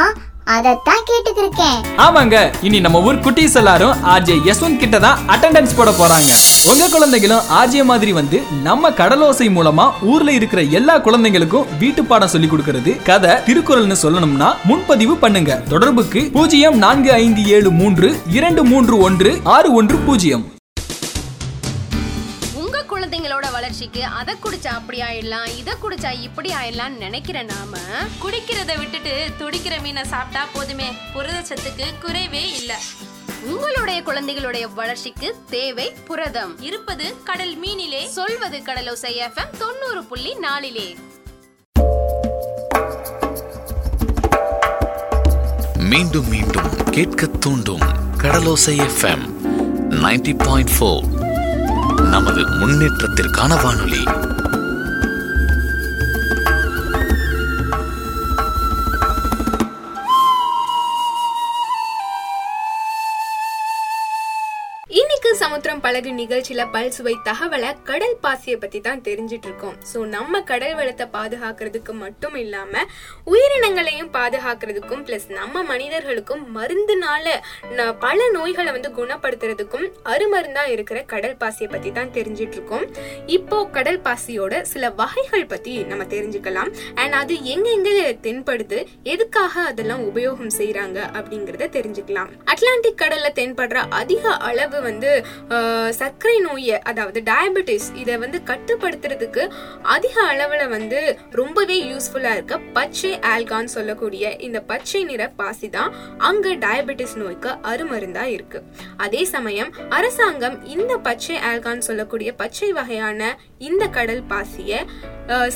அதத்தான் 0.55 1.05
கேட்டுக்கிருக்கேன். 1.11 1.79
ஆமாங்க 2.05 2.37
இனி 2.67 2.79
நம்ம 2.87 3.01
ஊர் 3.09 3.23
குட்டீஸ் 3.27 3.57
எல்லாரும் 3.61 3.95
ஆர்ஜே 4.15 4.37
யஸ்வந்த் 4.49 4.83
கிட்ட 4.83 4.99
தான் 5.05 5.21
அட்டெண்டன்ஸ் 5.35 5.77
போட 5.79 5.91
போறாங்க. 6.01 6.33
உங்க 6.73 6.89
குழந்தைகளும் 6.95 7.47
ஆர்ஜே 7.61 7.85
மாதிரி 7.91 8.13
வந்து 8.21 8.41
நம்ம 8.69 8.91
கடலோசை 9.01 9.49
மூலமா 9.57 9.87
ஊர்ல 10.13 10.33
இருக்கிற 10.39 10.63
எல்லா 10.79 10.97
குழந்தைங்களுக்கும் 11.07 11.69
வீட்டு 11.83 12.05
பாடம் 12.11 12.33
சொல்லி 12.35 12.51
கொடுக்கறது 12.51 12.95
கதை 13.11 13.35
திருக்குறள்னு 13.49 13.99
சொல்லணும்னா 14.05 14.51
முன்பதிவு 14.71 15.17
பண்ணுங்க. 15.25 15.55
தொடர்புக்கு 15.75 16.23
பூஜ்ஜியம் 16.37 16.79
நான்கு 16.87 17.13
ஐந்து 17.25 17.45
ஏழு 17.59 17.73
மூன்று 17.81 18.11
இரண்டு 18.39 18.65
மூன்று 18.73 18.97
ஒன்று 19.09 19.33
ஆறு 19.57 19.71
ஒன்று 19.81 19.99
பூஜ்ஜியம். 20.09 20.45
உங்க 23.85 24.07
அதை 24.07 24.35
குடிச்சா 24.43 24.67
அப்படி 24.67 25.03
ஆயிடலாம் 25.03 25.57
இதை 25.59 25.75
குடிச்சா 25.83 26.21
இப்படி 26.21 26.53
ஆயிடலாம் 26.53 26.97
நினைக்கிற 26.97 27.43
நாம 27.43 27.77
குடிக்கிறத 28.23 28.79
விட்டுட்டு 28.79 29.31
துடிக்கிற 29.39 29.83
மீனை 29.83 30.05
சாப்பிட்டா 30.05 30.47
போதுமே 30.53 30.89
புரதச்சத்துக்கு 31.15 31.87
குறைவே 32.03 32.45
இல்லை. 32.57 32.77
உங்களுடைய 33.43 34.03
குழந்தைகளுடைய 34.03 34.69
வளர்ச்சிக்கு 34.69 35.37
தேவை 35.51 35.93
புரதம். 36.07 36.61
இருப்பது 36.61 37.17
கடல் 37.25 37.59
மீனிலே 37.59 38.07
சொல்வது 38.07 38.59
கடலோசை 38.59 39.13
எஃப்எம் 39.27 39.57
தொண்ணூறு 39.59 40.05
புள்ளி 40.05 40.35
நாலிலே. 40.35 40.97
மீண்டும் 45.79 46.29
மீண்டும் 46.29 46.91
கேட்க 46.91 47.27
தூண்டும் 47.27 47.85
கடலோசை 48.17 48.77
எஃப்எம் 48.89 49.25
90.4 49.91 50.37
பாயிண்ட் 50.37 50.71
ஃபோர் 50.79 51.14
நமது 52.15 52.47
முன்னேற்றத்திற்கான 52.49 53.63
வானொலி. 53.63 54.03
பழகு 65.85 66.11
நிகழ்ச்சியில 66.15 66.63
பல்சுவை 66.73 67.15
தகவலை 67.25 67.71
கடல் 67.85 68.17
பாசியை 68.23 68.57
பத்தி 68.57 68.79
தான் 68.81 69.03
தெரிஞ்சிட்டு 69.03 69.47
இருக்கோம். 69.47 69.77
ஸோ 69.91 69.99
நம்ம 70.09 70.41
கடல் 70.43 70.75
வளத்தை 70.75 71.07
பாதுகாக்கிறதுக்கு 71.13 71.93
மட்டும் 71.99 72.37
இல்லாம 72.37 72.73
உயிரினங்களையும் 73.27 74.11
பாதுகாக்கிறதுக்கும் 74.15 75.03
பிளஸ் 75.07 75.27
நம்ம 75.33 75.63
மனிதர்களுக்கும் 75.65 76.43
மருந்துனால 76.57 77.27
ந- 77.75 77.95
பல 77.99 78.29
நோய்களை 78.33 78.73
வந்து 78.73 78.91
குணப்படுத்துறதுக்கும் 78.95 79.85
அருமருந்தா 80.07 80.65
இருக்கிற 80.69 80.99
கடல் 81.07 81.37
பாசியை 81.37 81.69
பத்தி 81.69 81.93
தான் 81.93 82.13
தெரிஞ்சிட்டு 82.13 82.53
இருக்கோம். 82.53 82.87
இப்போ 83.29 83.59
கடல் 83.71 84.01
பாசியோட 84.01 84.41
சில 84.65 84.91
வகைகள் 84.97 85.47
பத்தி 85.47 85.75
நம்ம 85.85 86.07
தெரிஞ்சுக்கலாம். 86.11 86.73
அண்ட் 86.97 87.15
அது 87.15 87.35
எங்கெங்க 87.53 87.91
தென்படுது 88.25 88.81
எதுக்காக 89.09 89.33
அதெல்லாம் 89.67 90.05
உபயோகம் 90.09 90.55
செய்யறாங்க 90.59 90.81
அப்படிங்கறத 91.15 91.71
தெரிஞ்சுக்கலாம். 91.77 92.33
அட்லாண்டிக் 92.47 93.01
கடல்ல 93.01 93.29
தென்படுற 93.35 93.71
அதிக 93.95 94.21
அளவு 94.45 94.79
வந்து 94.83 95.11
ஆஹ், 95.55 95.73
சர்க்கரை 95.93 96.39
நோயை 96.41 96.79
அதாவது 96.83 97.21
டயபெட்டிஸ் 97.21 97.89
இதை 97.95 98.17
வந்து 98.17 98.41
கட்டுப்படுத்துறதுக்கு 98.47 99.43
அதிக 99.83 100.23
அளவில் 100.23 100.67
வந்து 100.69 101.01
ரொம்பவே 101.31 101.79
யூஸ்ஃபுல்லாக 101.91 102.33
இருக்க 102.33 102.59
பச்சை 102.73 103.19
ஆல்கான்னு 103.19 103.75
சொல்லக்கூடிய 103.75 104.37
இந்த 104.39 104.61
பச்சை 104.61 105.05
நிற 105.05 105.29
பாசி 105.37 105.69
தான் 105.69 105.95
அங்கே 106.19 106.55
டயபெட்டிஸ் 106.57 107.17
நோய்க்கு 107.17 107.51
அருமருந்தாக 107.63 108.27
இருக்கு. 108.27 108.59
அதே 108.97 109.25
சமயம் 109.25 109.73
அரசாங்கம் 109.89 110.65
இந்த 110.67 110.99
பச்சை 110.99 111.37
ஆல்கான்னு 111.37 111.79
சொல்லக்கூடிய 111.79 112.33
பச்சை 112.35 112.73
வகையான 112.73 113.21
இந்த 113.71 113.85
கடல் 113.99 114.25
பாசிய 114.33 114.85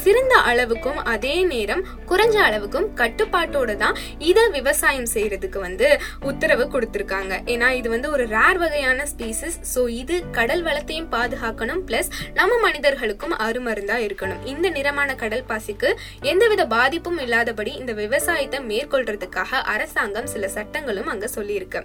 சிறந்த 0.02 0.34
அளவுக்கும் 0.50 0.98
அதே 1.12 1.32
நேரம் 1.50 1.80
குறைஞ்ச 2.10 2.36
அளவுக்கும் 2.48 2.86
கட்டுப்பாட்டோட 3.00 3.72
தான் 3.82 3.96
இதை 4.28 4.44
விவசாயம் 4.54 5.08
செய்யறதுக்கு 5.14 5.58
வந்து 5.64 5.88
உத்தரவு 6.30 6.64
கொடுத்துருக்காங்க. 6.74 7.34
ஏன்னா 7.52 7.68
இது 7.78 7.88
வந்து 7.94 8.08
ஒரு 8.14 8.24
ரேர் 8.34 8.58
வகையான 8.62 9.06
ஸ்பீசிஸ் 9.10 9.58
ஸோ 9.72 9.82
இது 10.02 10.14
கடல் 10.38 10.62
வளத்தையும் 10.68 11.10
பாதுகாக்கணும். 11.16 11.82
பிளஸ் 11.88 12.08
நம்ம 12.38 12.60
மனிதர்களுக்கும் 12.66 13.34
அருமருந்தா 13.46 13.98
இருக்கணும். 14.06 14.40
இந்த 14.52 14.68
நிறமான 14.76 15.16
கடல் 15.24 15.44
பாசிக்கு 15.50 15.90
எந்தவித 16.32 16.66
பாதிப்பும் 16.74 17.20
இல்லாதபடி 17.24 17.74
இந்த 17.82 17.94
விவசாயத்தை 18.02 18.62
மேற்கொள்றதுக்காக 18.70 19.62
அரசாங்கம் 19.74 20.30
சில 20.34 20.50
சட்டங்களும் 20.56 21.12
அங்க 21.14 21.30
சொல்லியிருக்கு. 21.36 21.82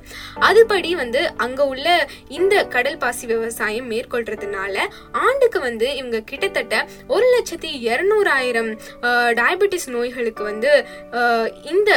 அதுபடி 0.51 0.93
வந்து 1.03 1.23
அங்க 1.47 1.61
உள்ள 1.73 1.89
இந்த 2.39 2.55
கடல் 2.77 3.01
பாசி 3.03 3.25
விவசாயம் 3.35 3.91
மேற்கொள்றதுனால 3.95 4.87
ஆண்டுக்கு 5.25 5.61
வந்து 5.67 5.89
இவங்க 5.99 6.12
கிட்டத்தட்ட 6.31 6.75
ஒரு 7.07 7.25
லட்சத்தி 7.35 7.71
இருநூறாயிரம் 7.89 8.71
டயபெட்டிஸ் 9.41 9.87
நோய்களுக்கு 9.95 10.43
வந்து 10.43 10.71
இந்த 11.73 11.91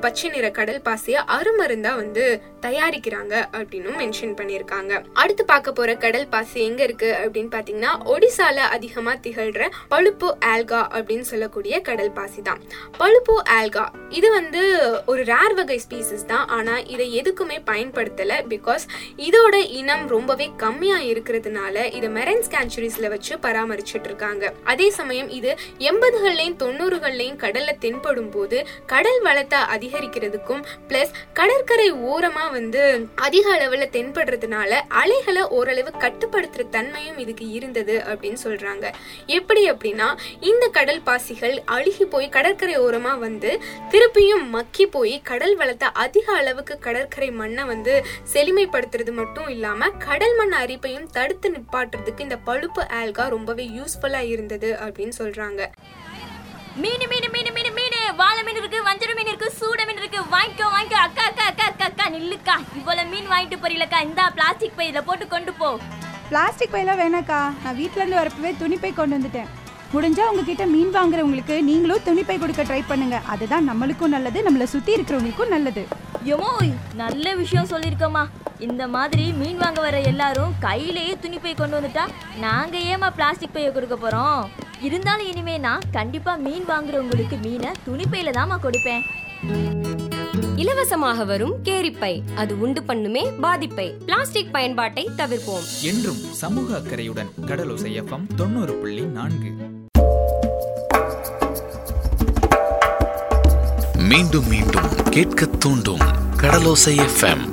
பச்சை 0.00 0.30
நிற 0.30 0.50
கடல் 0.50 0.80
பாசியை 0.88 1.20
அருமருந்தா 1.36 1.92
வந்து 2.02 2.24
தயாரிக்கிறாங்க 2.66 3.34
அப்படின்னு 3.58 3.90
மென்ஷன் 4.00 4.34
பண்ணியிருக்காங்க. 4.38 4.92
அடுத்து 5.12 5.42
பார்க்க 5.44 5.72
போற 5.72 5.90
கடல் 6.04 6.26
பாசி 6.28 6.58
எங்க 6.64 6.82
இருக்கு 6.82 7.10
அப்படின்னு 7.22 7.50
பாத்தீங்கன்னா 7.54 7.92
ஒடிசால 8.14 8.56
அதிகமா 8.76 9.12
திகழ்ற 9.26 9.68
பழுப்பு 9.92 10.28
ஆல்கா 10.52 10.80
அப்படின்னு 10.96 11.26
சொல்லக்கூடிய 11.30 11.80
கடல் 11.88 12.12
பாசி 12.18 12.42
தான். 12.48 12.60
பழுப்பு 12.98 13.36
ஆல்கா 13.58 13.84
இது 14.18 14.30
வந்து 14.38 14.62
ஒரு 15.12 15.22
ரேர் 15.32 15.54
வகை 15.54 15.78
ஸ்பீசிஸ் 15.86 16.26
தான். 16.32 16.46
ஆனா 16.56 16.74
இதை 16.94 17.06
எதுக்குமே 17.20 17.58
பயன்படுத்தல 17.70 18.32
பிகாஸ் 18.52 18.84
இதோட 19.28 19.54
இனம் 19.80 20.04
ரொம்பவே 20.14 20.48
கம்மியா 20.64 20.98
இருக்கிறதுனால 21.12 21.76
இதை 21.98 22.10
மெரன்ஸ் 22.18 22.48
ஸ்கான்ச்சுரிஸ்ல 22.50 23.08
வச்சு 23.14 23.32
பராமரிச்சுட்டு 23.60 24.08
இருக்காங்க 24.10 24.44
அதே 24.64 24.90
சமயம் 24.90 25.28
இது 25.28 25.50
எண்பதுகள்லையும் 25.80 26.58
தொண்ணூறுகள்லையும் 26.58 27.40
கடல்ல 27.40 27.70
தென்படும் 27.78 28.30
போது 28.30 28.58
கடல் 28.86 29.20
வளத்தை 29.20 29.58
அதிகரிக்கிறதுக்கும் 29.74 30.62
பிளஸ் 30.88 31.12
கடற்கரை 31.32 31.88
ஓரமா 32.10 32.44
வந்து 32.50 32.82
அதிக 33.20 33.46
அளவுல 33.56 33.86
தென்படுறதுனால 33.96 34.68
அலைகளை 35.00 35.42
ஓரளவு 35.50 35.90
கட்டுப்படுத்துற 35.98 36.68
தன்மையும் 36.68 37.18
இதுக்கு 37.18 37.46
இருந்தது 37.50 37.94
அப்படின்னு 38.06 38.40
சொல்றாங்க. 38.44 38.86
எப்படி 39.30 39.70
அப்படின்னா 39.70 40.08
இந்த 40.42 40.68
கடல் 40.68 41.02
பாசிகள் 41.02 41.56
அழுகி 41.66 42.04
போய் 42.04 42.28
கடற்கரை 42.28 42.76
ஓரமா 42.78 43.18
வந்து 43.18 43.50
திருப்பியும் 43.90 44.46
மக்கி 44.48 44.86
போய் 44.86 45.14
கடல் 45.22 45.56
வளத்தை 45.56 45.88
அதிக 45.96 46.26
அளவுக்கு 46.32 46.78
கடற்கரை 46.78 47.30
மண்ணை 47.32 47.64
வந்து 47.64 47.94
செழுமைப்படுத்துறது 48.34 49.12
மட்டும் 49.12 49.48
இல்லாம 49.48 49.90
கடல் 50.06 50.36
மண் 50.36 50.56
அரிப்பையும் 50.62 51.08
தடுத்து 51.10 51.48
நிப்பாட்டுறதுக்கு 51.50 52.20
இந்த 52.20 52.36
பழுப்பு 52.44 52.82
ஆல்கா 53.00 53.28
ரொம்ப 53.28 53.39
ரொம்பவே 53.40 53.64
யூஸ்ஃபுல்லா 53.76 54.20
இருந்தது 54.32 54.68
அப்படின்னு 54.84 55.14
சொல்றாங்க. 55.18 55.60
மீன் 56.82 57.04
மீன் 57.12 57.28
மீன் 57.34 57.52
மீன் 57.56 57.74
மீன். 57.78 57.96
வாழை 58.16 58.42
மீன் 58.46 58.58
இருக்கு 58.60 58.78
வஞ்சர 58.88 59.14
மீன் 59.18 59.30
இருக்கு 59.30 59.48
சூட 59.60 59.84
மீன் 59.88 60.00
இருக்கு. 60.02 60.20
வாங்கிக்கோ 60.34 60.66
வாங்கிக்கோ. 60.74 60.98
அக்கா 61.06 61.22
அக்கா 61.28 61.44
அக்கா 61.50 61.64
அக்கா 61.70 61.86
அக்கா 61.90 62.06
நில்லுக்கா. 62.16 62.56
இவ்வளவு 62.80 63.08
மீன் 63.12 63.30
வாங்கிட்டு 63.32 63.58
போறீங்களக்கா. 63.62 64.00
இந்தா 64.08 64.24
பிளாஸ்டிக் 64.30 64.76
பையில 64.78 65.00
போட்டு 65.06 65.28
கொண்டு 65.28 65.52
போ. 65.60 65.70
பிளாஸ்டிக் 66.28 66.74
பையெல்லாம் 66.74 67.00
வேணாக்கா. 67.02 67.40
நான் 67.64 67.78
வீட்ல 67.80 68.02
இருந்து 68.02 68.20
வரப்பவே 68.20 68.52
துணிப்பை 68.62 68.92
கொண்டு 69.00 69.18
வந்துட்டேன். 69.18 69.48
முடிஞ்சா 69.94 70.26
உங்ககிட்ட 70.32 70.66
மீன் 70.74 70.92
வாங்குறவங்களுக்கு 70.98 71.56
நீங்களும் 71.70 72.04
துணிப்பை 72.08 72.38
கொடுக்க 72.38 72.62
ட்ரை 72.62 72.82
பண்ணுங்க. 72.92 73.16
அதுதான் 73.34 73.68
நம்மளுக்கும் 73.70 74.14
நல்லது 74.16 74.44
நம்மளை 74.48 74.68
சுத்தி 74.74 74.92
இருக்கிறவங்களுக்கும் 74.98 75.54
நல்லது. 75.56 75.84
யமோ 76.30 76.52
நல்ல 77.02 77.34
விஷயம் 77.42 77.70
சொல்லியிருக்கோமா 77.72 78.24
இந்த 78.60 78.88
மாதிரி 78.88 79.32
மீன் 79.32 79.56
வாங்க 79.56 79.80
வர 79.80 80.00
எல்லாரும் 80.00 80.54
கையிலேயே 80.58 81.14
துணிப்பை 81.22 81.54
கொண்டு 81.54 81.80
வந்துட்டா 81.80 82.04
நாங்க 82.38 82.78
ஏமா 82.78 83.10
பிளாஸ்டிக் 83.14 83.52
பையை 83.52 83.72
கொடுக்க 83.72 83.94
போறோம்? 83.94 84.48
இருந்தாலும் 84.80 85.26
இனிமே 85.26 85.58
நான் 85.58 85.80
கண்டிப்பா 85.92 86.34
மீன் 86.34 86.64
வாங்குறவங்களுக்கு 86.68 87.40
மீனை 87.42 87.70
துணிப்பையில 87.86 88.32
தாம்மா 88.38 88.58
கொடுப்பேன். 88.62 89.02
இலவசமாக 90.56 91.24
வரும் 91.24 91.54
கேரிப்பை 91.64 92.22
அது 92.34 92.60
உண்டு 92.60 92.82
பண்ணுமே 92.86 93.40
பாதிப்பை 93.40 93.94
பிளாஸ்டிக் 94.04 94.52
பயன்பாட்டை 94.52 95.10
தவிர்ப்போம். 95.16 95.82
என்றும் 95.82 96.16
சமூக 96.16 96.76
அக்கறையுடன் 96.76 97.30
கடலோசை 97.46 97.92
எஃப்எம் 98.02 98.26
தொண்ணூறு 98.36 98.74
புள்ளி 98.74 99.02
நான்கு. 99.02 99.52
மீண்டும் 103.96 104.46
மீண்டும் 104.46 104.90
கேட்க 105.10 105.46
தூண்டும் 105.46 106.04
கடலோசை 106.36 106.96
எஃப்எம். 107.08 107.49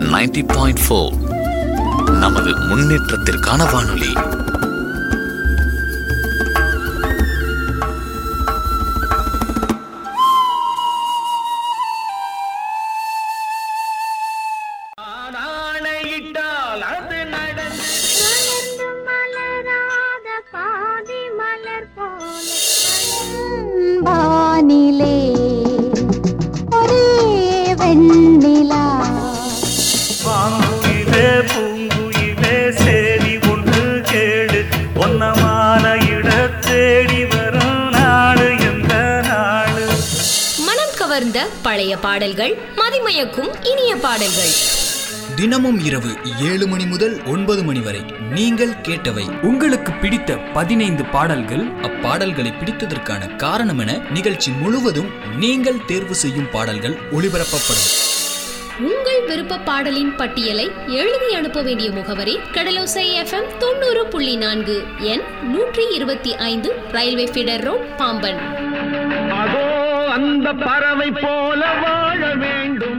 90.4 0.00 0.44
பாயிண்ட் 0.46 0.80
ஃபோர் 0.88 1.14
நமது 2.12 2.56
முன்னேற்றத்திற்கான 2.56 3.72
வானொலி. 3.72 4.12
பாடல்கள் 42.00 42.58
மதிமயக்கும் 42.76 43.50
இனிய 43.62 43.96
பாடல்கள். 43.96 44.52
தினமும் 45.36 45.84
இரவு 45.84 46.16
ஏழு 46.40 46.66
மணி 46.66 46.86
முதல் 46.86 47.22
ஒன்பது 47.24 47.62
மணி 47.62 47.80
வரை 47.80 48.00
நீங்கள் 48.30 48.70
கேட்டவை. 48.70 49.42
உங்களுக்கு 49.42 49.92
பிடித்த 49.92 50.36
பதினைந்து 50.36 51.04
பாடல்கள் 51.04 51.64
அப்பாடல்களை 51.66 52.52
பிடித்ததற்கான 52.58 53.36
காரணம் 53.36 53.78
என 53.78 53.98
நிகழ்ச்சி 54.10 54.50
முழுவதும் 54.50 55.10
நீங்கள் 55.38 55.84
தேர்வு 55.84 56.14
செய்யும் 56.14 56.50
பாடல்கள் 56.50 56.96
ஒளிபரப்பப்படும். 57.12 58.18
உங்கள் 58.80 59.26
விருப்ப 59.26 59.58
பாடலின் 59.58 60.16
பட்டியலை 60.16 60.70
எழுதி 60.86 61.34
அனுப்ப 61.34 61.62
வேண்டிய 61.62 61.90
முகவரி 61.90 62.38
கடலோசை 62.52 63.24
எஃப்எம் 63.24 63.56
தொண்ணூறு 63.58 64.06
புள்ளி 64.06 64.36
நான்கு 64.36 64.84
எண் 64.98 65.22
நூற்றி 65.42 65.82
இருபத்தி 65.94 66.34
ஐந்து 66.36 66.72
ரயில்வே 66.90 67.24
ஃபீடர் 67.24 67.62
ரோட் 67.62 67.96
பாம்பன். 67.96 68.59
பறவை 70.54 71.10
போல 71.10 71.62
வாழ 71.74 72.34
வேண்டும். 72.34 72.89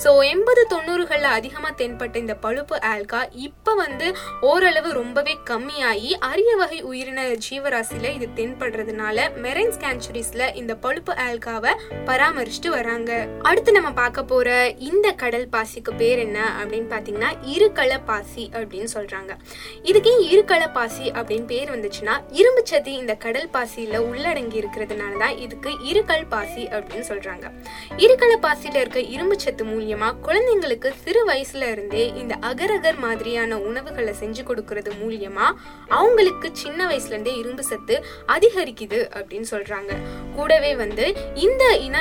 ஸோ 0.00 0.10
எண்பது 0.24 0.62
தொண்ணூறுகளில் 0.66 1.34
அதிகமாக 1.36 1.72
தென்பட்ட 1.74 2.16
இந்த 2.16 2.34
பழுப்பு 2.34 2.76
ஆல்கா 2.90 3.18
இப்போ 3.38 3.72
வந்து 3.74 4.06
ஓரளவு 4.42 4.92
ரொம்பவே 4.92 5.34
கம்மியாகி 5.50 6.10
அரிய 6.20 6.52
வகை 6.56 6.78
உயிரின 6.82 7.24
ஜீவராசியில் 7.38 8.08
இது 8.12 8.26
தென்படுறதுனால 8.36 9.26
மெரைன் 9.36 9.72
ஸ்கேன்ச்சுரிஸில் 9.72 10.44
இந்த 10.54 10.74
பழுப்பு 10.76 11.12
ஆல்காவை 11.24 11.72
பராமரிச்சுட்டு 12.06 12.70
வராங்க. 12.70 13.10
அடுத்து 13.42 13.72
நம்ம 13.72 13.90
பார்க்க 13.92 14.24
போகிற 14.24 14.48
இந்த 14.82 15.12
கடல் 15.14 15.46
பாசிக்கு 15.48 15.94
பேர் 15.94 16.18
என்ன 16.18 16.38
அப்படின்னு 16.54 16.88
பார்த்தீங்கன்னா 16.92 17.30
இருக்கள 17.54 17.98
பாசி 18.04 18.46
அப்படின்னு 18.54 18.90
சொல்கிறாங்க 18.94 19.34
இதுக்கே 19.82 20.14
இருக்கள 20.30 20.62
பாசி 20.72 21.06
அப்படின்னு 21.10 21.46
பேர் 21.46 21.74
வந்துச்சுன்னா 21.74 22.16
இரும்பு 22.32 22.64
சதி 22.64 22.94
இந்த 22.94 23.16
கடல் 23.18 23.52
பாசியில் 23.52 23.98
உள்ளடங்கி 24.04 24.60
இருக்கிறதுனால 24.60 25.12
தான் 25.18 25.36
இதுக்கு 25.38 25.72
இருக்கல் 25.84 26.26
பாசி 26.28 26.64
அப்படின்னு 26.72 27.06
சொல்கிறாங்க 27.08 27.46
இருக்கள 27.98 28.32
பாசியில் 28.40 28.80
இருக்க 28.80 29.00
இரும்பு 29.10 29.38
சத்து 29.40 29.64
மூலியம் 29.64 29.88
மூலியமா 29.90 30.08
குழந்தைங்களுக்கு 30.24 30.88
சிறு 30.96 31.20
வயசுல 31.26 31.70
இருந்தே 31.70 32.02
இந்த 32.14 32.34
அகரகர் 32.40 32.98
மாதிரியான 32.98 33.58
உணவுகளை 33.60 34.14
செஞ்சு 34.20 34.42
கொடுக்கறது 34.42 34.90
மூலியமா 35.00 35.46
அவங்களுக்கு 35.92 36.48
சின்ன 36.52 36.86
வயசுல 36.86 37.08
இருந்தே 37.08 37.32
இரும்பு 37.36 37.62
சத்து 37.62 37.94
அதிகரிக்குது 38.28 38.98
அப்படின்னு 39.14 39.48
சொல்றாங்க. 39.50 39.92
கூடவே 40.36 40.74
வந்து 40.74 41.06
இந்த 41.38 41.64
இன 41.78 41.96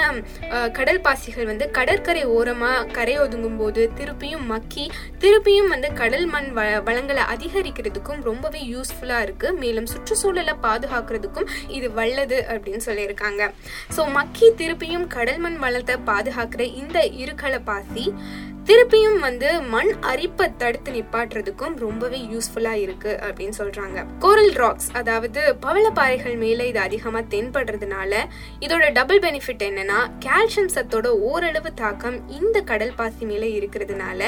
கடல் 0.71 1.01
பாசிகள் 1.01 1.45
வந்து 1.45 1.71
கடற்கரை 1.71 2.27
ஓரமா 2.29 2.71
கரை 2.91 3.19
ஒதுங்கும் 3.19 3.57
போது 3.57 3.91
திருப்பியும் 3.97 4.45
மக்கி 4.45 4.85
திருப்பியும் 5.19 5.67
வந்து 5.67 5.91
கடல் 5.93 6.25
மண் 6.25 6.49
வ- 6.55 6.83
வளங்களை 6.83 7.23
அதிகரிக்கிறதுக்கும் 7.33 8.21
ரொம்பவே 8.21 8.61
யூஸ்ஃபுல்லா 8.73 9.21
இருக்கு. 9.21 9.47
மேலும் 9.55 9.85
சுற்றுச்சூழலை 9.85 10.55
பாதுகாக்கிறதுக்கும் 10.63 11.49
இது 11.69 11.89
வல்லது 11.91 12.45
அப்படின்னு 12.49 12.83
சொல்லியிருக்காங்க. 12.85 13.41
ஸோ 13.95 14.11
மக்கி 14.11 14.47
திருப்பியும் 14.57 15.07
கடல் 15.07 15.37
மண் 15.37 15.57
வளத்தை 15.57 15.95
பாதுகாக்கிற 16.05 16.47
இந்த 16.75 16.97
இருக்கள 17.19 17.55
பாசி. 17.79 18.05
திருப்பியும் 18.65 19.19
வந்து 19.19 19.61
மண் 19.61 19.91
அரிப்பை 20.01 20.47
தடுத்து 20.57 20.89
நிப்பாட்டுறதுக்கும் 20.91 21.75
ரொம்பவே 21.75 22.17
யூஸ்ஃபுல்லா 22.33 22.73
இருக்கு 22.81 23.11
அப்படின்னு 23.27 23.55
சொல்றாங்க. 23.57 23.99
கோரல் 24.19 24.51
ராக்ஸ் 24.53 24.89
அதாவது 24.91 25.41
பவளப்பாறைகள் 25.61 26.37
மேல 26.37 26.65
இது 26.65 26.79
அதிகமா 26.79 27.19
தென்படுறதுனால 27.19 28.21
இதோட 28.59 28.91
டபுள் 28.91 29.19
பெனிஃபிட் 29.19 29.65
என்னன்னா 29.67 29.99
கால்சியம் 30.25 30.73
சத்தோட 30.75 31.07
ஓரளவு 31.29 31.73
தாக்கம் 31.73 32.19
இந்த 32.29 32.61
கடல் 32.61 32.95
பாசி 32.95 33.25
மேல 33.25 33.45
இருக்கிறதுனால 33.45 34.21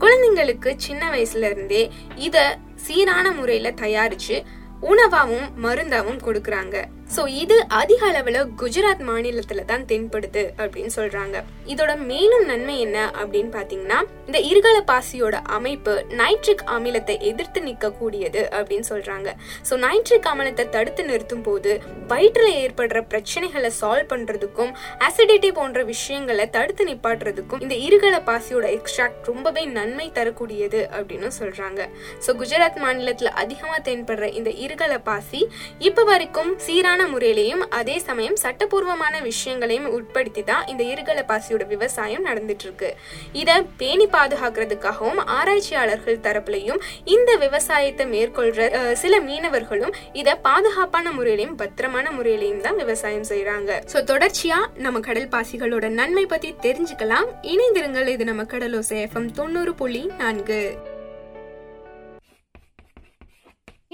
குழந்தைங்களுக்கு 0.00 0.72
சின்ன 0.76 1.10
வயசுல 1.10 1.50
இருந்தே 1.50 1.90
இத 2.28 2.58
சீரான 2.86 3.32
முறையில 3.32 3.70
தயாரிச்சு 3.70 4.38
உணவாவும் 4.80 5.48
மருந்தாவும் 5.64 6.24
கொடுக்கறாங்க. 6.26 6.76
சோ 7.14 7.22
இது 7.42 7.56
அதிக 7.78 8.00
அளவுல 8.10 8.40
குஜராத் 8.60 9.02
மாநிலத்துல 9.08 9.62
தான் 9.70 9.84
தென்படுது 9.90 10.42
அப்படின்னு 10.62 10.92
சொல்றாங்க. 10.96 11.36
இதோட 11.72 11.92
மேலும் 12.10 12.44
நன்மை 12.50 12.76
என்ன 12.84 12.98
அப்படின்னு 13.20 13.50
பாத்தீங்கன்னா 13.56 13.98
இந்த 14.28 14.38
இருகல 14.50 14.76
பாசியோட 14.90 15.36
அமைப்பு 15.56 15.94
நைட்ரிக் 16.20 16.64
அமிலத்தை 16.74 17.16
எதிர்த்து 17.30 17.60
நிற்கக்கூடியது 17.66 18.42
அப்படின்னு 18.58 18.86
சொல்றாங்க. 18.92 19.28
சோ 19.68 19.76
நைட்ரிக் 19.86 20.28
அமிலத்தை 20.32 20.66
தடுத்து 20.76 21.04
நிறுத்தும் 21.10 21.44
போது 21.48 21.72
வயிற்றுல 22.12 22.48
ஏற்படுற 22.62 23.02
பிரச்சனைகளை 23.10 23.70
சால்வ் 23.80 24.10
பண்றதுக்கும் 24.12 24.72
அசிடிட்டி 25.08 25.50
போன்ற 25.58 25.82
விஷயங்களை 25.92 26.46
தடுத்து 26.58 26.84
நிப்பாட்டுறதுக்கும் 26.90 27.64
இந்த 27.66 27.78
இருகல 27.88 28.22
பாசியோட 28.30 28.68
எக்ஸ்ட்ராக்ட் 28.78 29.28
ரொம்பவே 29.32 29.64
நன்மை 29.78 30.08
தரக்கூடியது 30.20 30.82
அப்படின்னு 30.98 31.30
சொல்றாங்க. 31.40 31.80
சோ 32.26 32.30
குஜராத் 32.42 32.80
மாநிலத்துல 32.86 33.34
அதிகமா 33.44 33.76
தென்படுற 33.90 34.32
இந்த 34.40 34.52
இருகல 34.66 34.94
பாசி 35.10 35.42
இப்ப 35.90 36.04
வரைக்கும் 36.12 36.52
சீரான 36.68 36.99
முறையிலையும் 37.06 37.62
அதே 37.70 37.96
சமயம் 37.98 38.38
சட்டபூர்வமான 38.42 39.14
விஷயங்களையும் 39.20 39.88
உட்படுத்தி 39.96 40.44
தான் 40.44 40.66
இந்த 40.66 40.82
இருகல 40.84 41.24
பாசியோட 41.30 41.66
விவசாயம் 41.66 42.24
நடந்துட்டு 42.24 42.66
இருக்கு 42.68 42.90
இதை 43.32 43.56
பேணி 43.76 44.06
பாதுகாக்கிறதுக்காகவும் 44.16 45.20
ஆராய்ச்சியாளர்கள் 45.38 46.22
தரப்புலையும் 46.26 46.80
இந்த 47.16 47.30
விவசாயத்தை 47.36 48.06
மேற்கொள்ற 48.06 48.68
சில 48.94 49.20
மீனவர்களும் 49.20 49.96
இதை 50.12 50.34
பாதுகாப்பான 50.48 51.12
முறையிலையும் 51.12 51.58
பத்திரமான 51.62 52.06
முறையிலையும் 52.10 52.64
தான் 52.68 52.76
விவசாயம் 52.76 53.28
செய்யறாங்க 53.32 53.80
ஸோ 53.94 53.98
தொடர்ச்சியா 54.12 54.60
நம்ம 54.78 55.00
கடல் 55.00 55.32
பாசிகளோட 55.34 55.88
நன்மை 56.00 56.26
பத்தி 56.26 56.48
தெரிஞ்சுக்கலாம். 56.66 57.28
இணைந்திருங்கள் 57.52 58.12
இது 58.14 58.24
நம்ம 58.24 58.42
கடலோசை 58.52 58.98
எஃப்எம் 59.06 59.28
தொண்ணூறு 59.32 59.74
புள்ளி 59.74 60.02
நான்கு. 60.18 60.60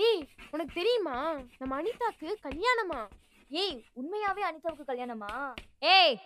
ஏய் 0.07 0.23
உனக்கு 0.53 0.73
தெரியுமா? 0.75 1.17
நம்ம 1.59 1.83
அனிதாக்கு 1.83 2.29
கல்யாணமா? 2.47 3.01
ஏய் 3.51 3.77
உண்மையாவே 3.95 4.43
அனிதாவுக்கு 4.49 4.85
கல்யாணமா? 4.87 5.55
ஏய் 5.79 6.17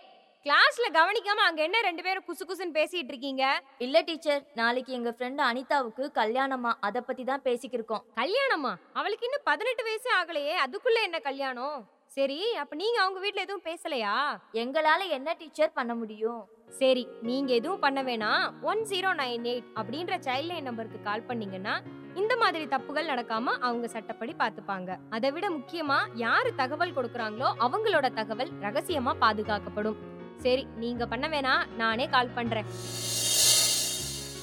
கிளாஸ்ல 0.45 0.87
கவனிக்காம 0.93 1.43
அங்க 1.47 1.61
என்ன 1.61 1.81
ரெண்டு 1.81 2.03
பேரும் 2.03 2.23
குசு 2.27 2.43
குசுன்னு 2.49 2.77
பேசிட்டு 2.77 3.11
இருக்கீங்க? 3.13 3.63
இல்ல 3.77 4.01
டீச்சர் 4.01 4.43
நாளைக்கு 4.55 4.93
எங்க 4.93 5.15
ஃப்ரெண்ட் 5.17 5.41
அனிதாவுக்கு 5.49 6.05
கல்யாணமா? 6.19 6.73
அத 6.79 7.01
பத்தி 7.01 7.23
தான் 7.23 7.41
பேசிக்கிருக்கோம். 7.41 8.05
கல்யாணமா? 8.15 8.73
அவளுக்கு 8.93 9.25
இன்னும் 9.25 9.47
பதினெட்டு 9.49 9.83
வயசு 9.83 10.11
ஆகலையே 10.19 10.55
அதுக்குள்ள 10.65 11.01
என்ன 11.03 11.19
கல்யாணம்? 11.19 11.89
சரி 12.05 12.55
அப்ப 12.55 12.75
நீங்க 12.75 13.01
அவங்க 13.01 13.19
வீட்ல 13.19 13.41
எதுவும் 13.41 13.67
பேசலையா? 13.69 14.15
எங்களால 14.53 15.09
என்ன 15.09 15.33
டீச்சர் 15.33 15.71
பண்ண 15.73 15.95
முடியும்? 15.95 16.41
சரி 16.79 17.07
நீங்க 17.21 17.53
எதுவும் 17.53 17.79
பண்ண 17.79 18.03
வேணாம். 18.03 18.61
ஒன் 18.61 18.81
ஜீரோ 18.81 19.09
நைன் 19.21 19.45
எயிட் 19.51 19.69
அப்படின்ற 19.75 20.15
சைல்ட் 20.27 20.49
லைன் 20.51 20.63
நம்பருக்கு 20.63 21.01
கால் 21.01 21.27
பண்ணீங்கன்னா 21.29 21.81
இந்த 22.15 22.35
மாதிரி 22.35 22.65
தப்புகள் 22.65 23.09
நடக்காம 23.09 23.43
அவங்க 23.43 23.87
சட்டப்படி 23.87 24.35
பார்த்துப்பாங்க. 24.39 24.99
அதை 25.09 25.31
விட 25.31 25.49
முக்கியமா 25.49 25.97
யாரு 26.13 26.55
தகவல் 26.55 26.93
கொடுக்கறாங்களோ 26.93 27.53
அவங்களோட 27.59 28.13
தகவல் 28.13 28.51
ரகசியமா 28.61 29.13
பாதுகாக்கப்படும். 29.19 29.95
சரி 30.37 30.67
நீங்க 30.75 31.05
பண்ண 31.05 31.27
வேணாம் 31.27 31.67
நானே 31.77 32.07
கால் 32.07 32.27
பண்றேன். 32.27 32.65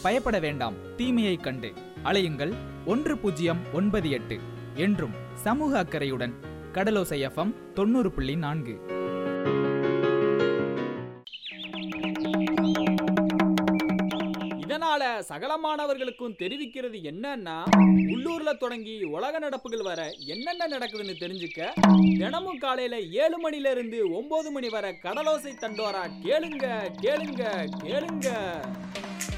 பயப்பட 0.03 0.39
வேண்டாம் 0.39 0.75
தீமையை 0.97 1.37
கண்டு. 1.37 1.73
அலையுங்கள் 2.03 2.55
ஒன்று 2.85 3.19
பூஜ்ஜியம் 3.19 3.59
ஒன்பது 3.73 4.11
எட்டு 4.11 4.39
என்றும் 4.75 5.13
சமூக 5.35 5.79
அக்கறையுடன் 5.79 6.35
கடலோசை 6.73 7.19
எஃப்எம் 7.29 7.55
தொண்ணூறு 7.73 8.11
புள்ளி 8.11 8.37
நான்கு. 8.37 8.97
சகலமானவர்களுக்கும் 15.23 16.37
தெரிவிக்கிறது 16.39 16.99
என்னன்னா 17.11 17.57
உள்ளூர்ல 18.15 18.57
தொடங்கி 18.57 19.05
உலக 19.05 19.39
நடப்புகள் 19.39 19.83
வர 19.83 20.15
என்னென்ன 20.27 20.79
நடக்குதுன்னு 20.79 21.15
தெரிஞ்சுக்க 21.21 21.73
தினமும் 22.19 22.59
காலையில 22.59 23.01
ஏழு 23.01 23.51
மணில 23.51 23.71
இருந்து 23.71 24.13
ஒன்பது 24.13 24.51
மணி 24.51 24.69
வரை 24.69 24.95
கடலோசை 25.03 25.53
தண்டோரா 25.63 26.11
கேளுங்க 26.25 26.93
கேளுங்க 27.03 27.43
கேளுங்க. 27.85 28.29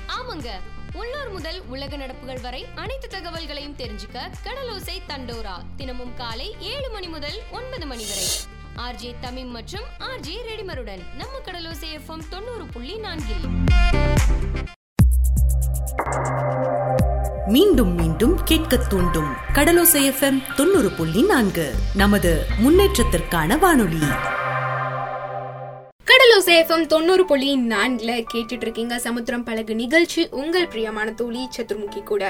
ஆமாங்க. 0.06 0.48
உள்ளூர் 0.94 1.30
முதல் 1.30 1.62
உலக 1.68 1.96
நடப்புகள் 1.96 2.40
வரை 2.40 2.66
அனைத்து 2.74 3.08
தகவல்களையும் 3.08 3.76
தெரிஞ்சுக்க 3.76 4.30
கடலோசை 4.44 4.96
தண்டோரா 5.08 5.56
தினமும் 5.76 6.14
காலை 6.14 6.54
ஏழு 6.60 6.90
மணி 6.90 7.06
முதல் 7.06 7.38
ஒன்பது 7.50 7.86
மணி 7.86 8.04
வரை. 8.04 8.26
ஆர்ஜே 8.76 9.14
தமிம் 9.20 9.48
மற்றும் 9.48 9.84
ஆர்ஜே 9.98 10.36
ரெடிமருடன் 10.48 11.02
நம்ம 11.16 11.38
கடலோசை 11.44 11.88
எஃப்எம் 11.98 12.28
தொண்ணூறு 12.30 12.66
புள்ளி 12.66 12.96
நான்கில். 12.96 13.48
மீண்டும் 17.46 17.94
மீண்டும் 17.94 18.42
கேட்கத் 18.44 18.90
தூண்டும் 18.90 19.32
கடலோசை 19.52 20.12
எஃப்எம் 20.12 20.54
தொண்ணூறு 20.56 20.90
புள்ளி 20.90 21.22
நான்கு. 21.22 21.74
நமது 21.94 22.46
முன்னேற்றத்திற்கான 22.58 23.58
வானொலி. 23.58 24.00
கடலோசை 26.40 26.54
எஃப்எம் 26.60 26.84
தொண்ணூறு 26.86 27.24
புள்ளி 27.26 27.48
நான்குல 27.72 28.12
கேட்டுட்டு 28.32 28.64
இருக்கீங்க 28.66 28.94
சமுத்திரம் 28.98 29.42
பழகு 29.44 29.74
நிகழ்ச்சி 29.74 30.22
உங்கள் 30.30 30.68
பிரியமான 30.68 31.08
தோழி 31.12 31.42
சதுர்முகி 31.56 32.00
கூட. 32.02 32.22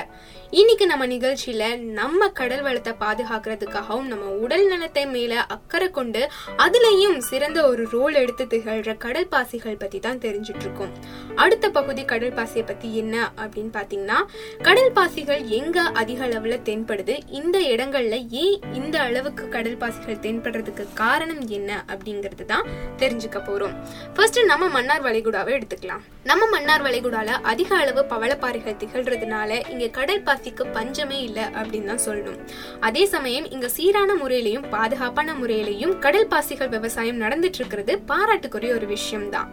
இன்னைக்கு 0.51 0.85
நம்ம 0.87 1.05
நிகழ்ச்சியில 1.07 1.65
நம்ம 1.99 2.29
கடல் 2.39 2.63
வளத்தை 2.63 2.93
பாதுகாக்கிறதுக்காகவும் 3.03 4.09
நம்ம 4.13 4.31
உடல் 4.45 4.67
நலத்தை 4.67 5.05
மேல 5.07 5.35
அக்கறை 5.47 5.89
கொண்டு 5.91 6.23
அதுலயும் 6.65 7.19
சிறந்த 7.29 7.59
ஒரு 7.69 7.85
ரோல் 7.93 8.15
எடுத்து 8.15 8.47
திகழ்ற 8.47 8.97
கடல் 8.97 9.29
பாசிகள் 9.29 9.79
பத்தி 9.79 10.01
தான் 10.01 10.19
தெரிஞ்சிட்டு 10.19 10.61
இருக்கோம் 10.61 10.93
அடுத்த 11.35 11.71
பகுதி 11.71 12.05
கடல் 12.05 12.33
பாசியை 12.33 12.65
பத்தி 12.67 12.97
என்ன 12.97 13.15
அப்படின்னு 13.37 13.73
பாத்தீங்கன்னா 13.79 14.19
கடல் 14.63 14.93
பாசிகள் 14.93 15.45
எங்க 15.61 15.81
அதிக 16.03 16.27
அளவுல 16.27 16.59
தென்படுது? 16.71 17.17
இந்த 17.31 17.59
இடங்கள்ல 17.75 18.19
ஏன் 18.43 18.59
இந்த 18.73 19.01
அளவுக்கு 19.01 19.47
கடல் 19.49 19.77
பாசிகள் 19.77 20.21
தென்படுறதுக்கு 20.27 20.87
காரணம் 20.95 21.47
என்ன 21.49 21.85
அப்படிங்கிறது 21.89 22.45
தான் 22.45 22.69
தெரிஞ்சுக்க 22.99 23.39
போறோம். 23.47 23.77
ஃபர்ஸ்ட் 24.17 24.39
நம்ம 24.53 24.65
மன்னார் 24.77 25.05
வளைகுடாவை 25.07 25.53
எடுத்துக்கலாம். 25.57 26.03
நம்ம 26.31 26.49
மன்னார் 26.55 26.85
வளைகுடால 26.87 27.37
அதிக 27.53 27.71
அளவு 27.83 28.03
பவளப்பாறைகள் 28.13 28.79
திகழ்றதுனால 28.83 29.51
இங்க 29.73 29.87
கடல் 29.99 30.25
பாசிக்கு 30.29 30.65
பஞ்சமே 30.77 31.19
இல்லை 31.29 31.45
அப்படின்னு 31.59 31.91
தான் 31.93 32.05
சொல்லணும். 32.07 32.39
அதே 32.89 33.05
சமயம் 33.15 33.49
இங்க 33.57 33.69
சீரான 33.77 34.17
முறையிலையும் 34.23 34.69
பாதுகாப்பான 34.77 35.35
முறையிலையும் 35.43 35.95
கடல் 36.07 36.31
பாசிகள் 36.35 36.73
விவசாயம் 36.77 37.23
நடந்துட்டு 37.25 37.61
இருக்கிறது 37.63 37.95
பாராட்டுக்குரிய 38.13 38.73
ஒரு 38.79 38.89
விஷயம் 38.97 39.29
தான். 39.37 39.51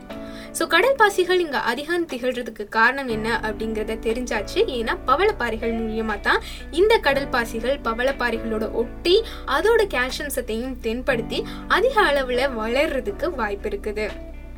ஸோ 0.57 0.63
கடல் 0.73 0.99
பாசிகள் 0.99 1.41
இங்க 1.45 1.57
அதிகம் 1.71 2.05
திகழ்றதுக்கு 2.11 2.63
காரணம் 2.77 3.09
என்ன 3.15 3.27
அப்படிங்கறத 3.47 3.97
தெரிஞ்சாச்சு. 4.07 4.59
ஏன்னா 4.77 4.93
பவளப்பாறைகள் 5.09 5.73
மூலியமா 5.81 6.15
தான் 6.27 6.43
இந்த 6.79 6.93
கடல் 7.07 7.31
பாசிகள் 7.35 7.77
பவளப்பாறைகளோட 7.87 8.67
ஒட்டி 8.81 9.15
அதோட 9.57 9.83
கால்சியம் 9.95 10.33
சத்தையும் 10.37 10.77
தென்படுத்தி 10.85 11.41
அதிக 11.77 11.95
அளவுல 12.11 12.49
வளர்றதுக்கு 12.61 13.29
வாய்ப்பு 13.41 13.69
இருக்குது. 13.71 14.07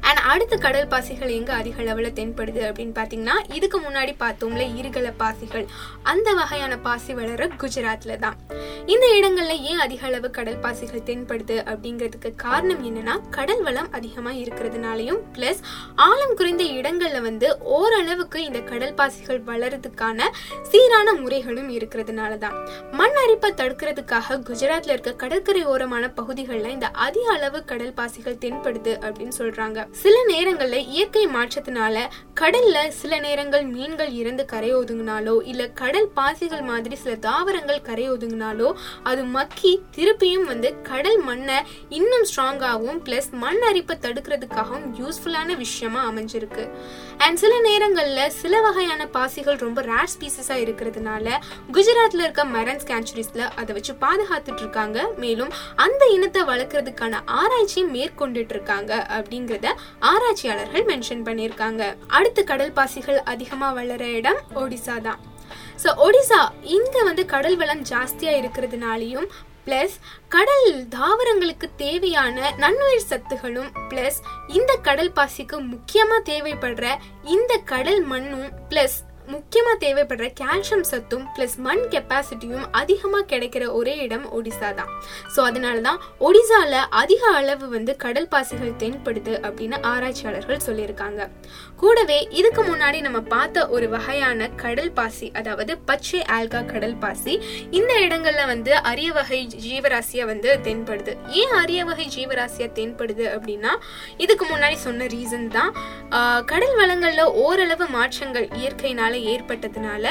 அண்ட் 0.10 0.22
அடுத்த 0.32 0.56
கடல் 0.64 0.88
பாசிகள் 0.92 1.32
எங்கே 1.38 1.54
அதிக 1.58 1.76
அளவில் 1.84 2.16
தென்படுது 2.20 2.62
அப்படின்னு 2.68 2.94
பார்த்தீங்கன்னா 3.00 3.36
இதுக்கு 3.58 3.78
முன்னாடி 3.86 4.14
பார்த்தோம்ல 4.22 4.64
இருகல 4.80 5.10
பாசிகள். 5.20 5.66
அந்த 6.12 6.30
வகையான 6.40 6.74
பாசி 6.86 7.12
வளர 7.20 7.48
குஜராத்தில் 7.62 8.14
தான். 8.24 8.38
இந்த 8.94 9.06
இடங்களில் 9.18 9.62
ஏன் 9.72 9.82
அதிக 9.86 10.02
அளவு 10.10 10.30
கடல் 10.38 10.58
பாசிகள் 10.64 11.04
தென்படுது 11.10 11.58
அப்படிங்கிறதுக்கு 11.72 12.32
காரணம் 12.46 12.82
என்னன்னா 12.90 13.16
கடல் 13.38 13.62
வளம் 13.68 13.90
அதிகமாக 14.00 14.42
இருக்கிறதுனாலையும் 14.44 15.20
ப்ளஸ் 15.36 15.62
ஆழம் 16.08 16.36
குறைந்த 16.40 16.66
இடங்களில் 16.80 17.26
வந்து 17.28 17.50
ஓரளவுக்கு 17.78 18.42
இந்த 18.48 18.62
கடல் 18.72 18.96
பாசிகள் 19.02 19.42
வளர்றதுக்கான 19.52 20.30
சீரான 20.72 21.08
முறைகளும் 21.22 21.70
இருக்கிறதுனால 21.78 22.32
தான். 22.46 22.58
மண் 23.02 23.20
அரிப்பை 23.26 23.52
தடுக்கிறதுக்காக 23.62 24.40
குஜராத்தில் 24.50 24.96
இருக்க 24.96 25.16
கடற்கரை 25.26 25.64
ஓரமான 25.76 26.12
பகுதிகளில் 26.20 26.76
இந்த 26.78 26.90
அதிக 27.08 27.28
அளவு 27.38 27.62
கடல் 27.74 27.96
பாசிகள் 28.02 28.42
தென்படுது 28.46 28.96
அப்படின்னு 29.06 29.38
சொல்றாங்க. 29.42 29.88
சில 30.02 30.16
நேரங்கள்ல 30.28 30.78
இயற்கை 30.88 31.28
மாற்றத்தினால 31.28 31.96
கடல்ல 32.40 32.88
சில 32.88 33.20
நேரங்கள் 33.20 33.66
மீன்கள் 33.66 34.12
இறந்து 34.12 34.46
கரை 34.46 34.76
ஒதுங்கினாலோ 34.76 35.34
இல்ல 35.44 35.70
கடல் 35.70 36.08
பாசிகள் 36.16 36.62
மாதிரி 36.62 36.96
சில 36.96 37.16
தாவரங்கள் 37.16 37.82
கரை 37.82 38.12
ஒதுங்கினாலோ 38.12 38.70
அது 39.04 39.24
மக்கி 39.24 39.80
திருப்பியும் 39.98 40.44
வந்து 40.44 40.82
கடல் 40.82 41.20
மண்ணை 41.20 41.58
இன்னும் 41.90 42.26
ஸ்ட்ராங்காகவும் 42.30 43.02
பிளஸ் 43.06 43.30
மண் 43.32 43.62
அரிப்பை 43.70 43.96
தடுக்கிறதுக்காகவும் 43.98 44.88
யூஸ்ஃபுல்லான 45.00 45.58
விஷயமா 45.58 46.12
அமைஞ்சிருக்கு. 46.12 46.64
அண்ட் 47.18 47.38
சில 47.38 47.54
நேரங்கள்ல 47.62 48.28
சில 48.28 48.62
வகையான 48.62 49.08
பாசிகள் 49.08 49.58
ரொம்ப 49.58 49.82
ரேர் 49.82 50.14
ஸ்பீசஸா 50.14 50.58
இருக்கிறதுனால 50.58 51.26
குஜராத்ல 51.74 52.24
இருக்க 52.24 52.46
மெரன் 52.46 52.82
ஸ்கேன்ச்சுரிஸ்ல 52.86 53.50
அதை 53.56 53.76
வச்சு 53.76 53.94
பாதுகாத்துட்டு 53.94 54.60
இருக்காங்க 54.60 55.08
மேலும் 55.18 55.52
அந்த 55.76 56.06
இனத்தை 56.06 56.42
வளர்க்கறதுக்கான 56.44 57.22
ஆராய்ச்சியும் 57.26 57.94
மேற்கொண்டுட்டு 57.96 58.50
இருக்காங்க 58.50 59.08
அப்படிங்கறத 59.10 59.68
ஆராய்ச்சியாளர்கள் 60.12 60.88
மென்ஷன் 60.92 61.26
பண்ணியிருக்காங்க. 61.28 61.84
அடுத்து 62.08 62.44
கடல் 62.52 62.76
பாசிகள் 62.80 63.20
அதிகமாக 63.34 63.78
வளர 63.80 64.06
இடம் 64.20 64.42
ஒடிசா 64.64 64.96
தான். 65.08 65.20
ஸோ 65.84 65.92
ஒடிசா 66.06 66.40
இங்கே 66.78 67.02
வந்து 67.10 67.24
கடல் 67.36 67.58
வளம் 67.62 67.86
ஜாஸ்தியாக 67.92 68.40
இருக்கிறதுனாலையும் 68.42 69.30
ப்ளஸ் 69.66 69.96
கடல் 70.36 70.68
தாவரங்களுக்கு 70.96 71.68
தேவையான 71.84 72.38
நன்னுயிர் 72.64 73.08
சத்துகளும் 73.10 73.70
ப்ளஸ் 73.90 74.20
இந்த 74.58 74.72
கடல் 74.88 75.12
பாசிக்கு 75.18 75.58
முக்கியமாக 75.74 76.28
தேவைப்படுற 76.32 76.88
இந்த 77.36 77.54
கடல் 77.74 78.02
மண்ணும் 78.12 78.50
ப்ளஸ் 78.70 78.98
முக்கியமாக 79.34 79.78
தேவைப்படுற 79.84 80.28
கால்சியம் 80.40 80.86
சத்தும் 80.90 81.26
ப்ளஸ் 81.36 81.56
மண் 81.66 81.84
கெப்பாசிட்டியும் 81.94 82.66
அதிகமாக 82.80 83.26
கிடைக்கிற 83.32 83.64
ஒரே 83.80 83.94
இடம் 84.06 84.26
ஒடிசா 84.38 84.70
தான். 84.80 84.92
ஸோ 85.34 85.40
அதனால 85.50 85.78
தான் 85.88 86.00
ஒடிசாவில் 86.28 86.80
அதிக 87.02 87.24
அளவு 87.40 87.66
வந்து 87.76 87.94
கடல் 88.04 88.30
பாசிகள் 88.34 88.78
தென்படுது 88.84 89.34
அப்படின்னு 89.48 89.78
ஆராய்ச்சியாளர்கள் 89.92 90.64
சொல்லியிருக்காங்க. 90.68 91.22
கூடவே 91.82 92.20
இதுக்கு 92.40 92.62
முன்னாடி 92.70 92.98
நம்ம 93.08 93.20
பார்த்த 93.34 93.68
ஒரு 93.76 93.90
வகையான 93.96 94.50
கடல் 94.64 94.92
பாசி 94.98 95.28
அதாவது 95.42 95.76
பச்சை 95.90 96.22
ஆல்கா 96.38 96.62
கடல் 96.74 96.98
பாசி 97.04 97.36
இந்த 97.80 97.94
இடங்களில் 98.06 98.50
வந்து 98.54 98.74
அரிய 98.92 99.12
வகை 99.20 99.42
ஜீவராசியாக 99.68 100.30
வந்து 100.32 100.50
தென்படுது. 100.68 101.14
ஏன் 101.42 101.56
அரிய 101.62 101.84
வகை 101.92 102.08
ஜீவராசியாக 102.18 102.76
தென்படுது 102.80 103.28
அப்படின்னா 103.36 103.74
இதுக்கு 104.26 104.48
முன்னாடி 104.54 104.80
சொன்ன 104.88 105.08
ரீசன் 105.16 105.48
தான் 105.60 105.72
கடல் 106.52 106.76
வளங்களில் 106.82 107.34
ஓரளவு 107.46 107.88
மாற்றங்கள் 107.98 108.50
இயற்கையினால 108.60 109.16
ஏற்பட்டதுனால 109.34 110.06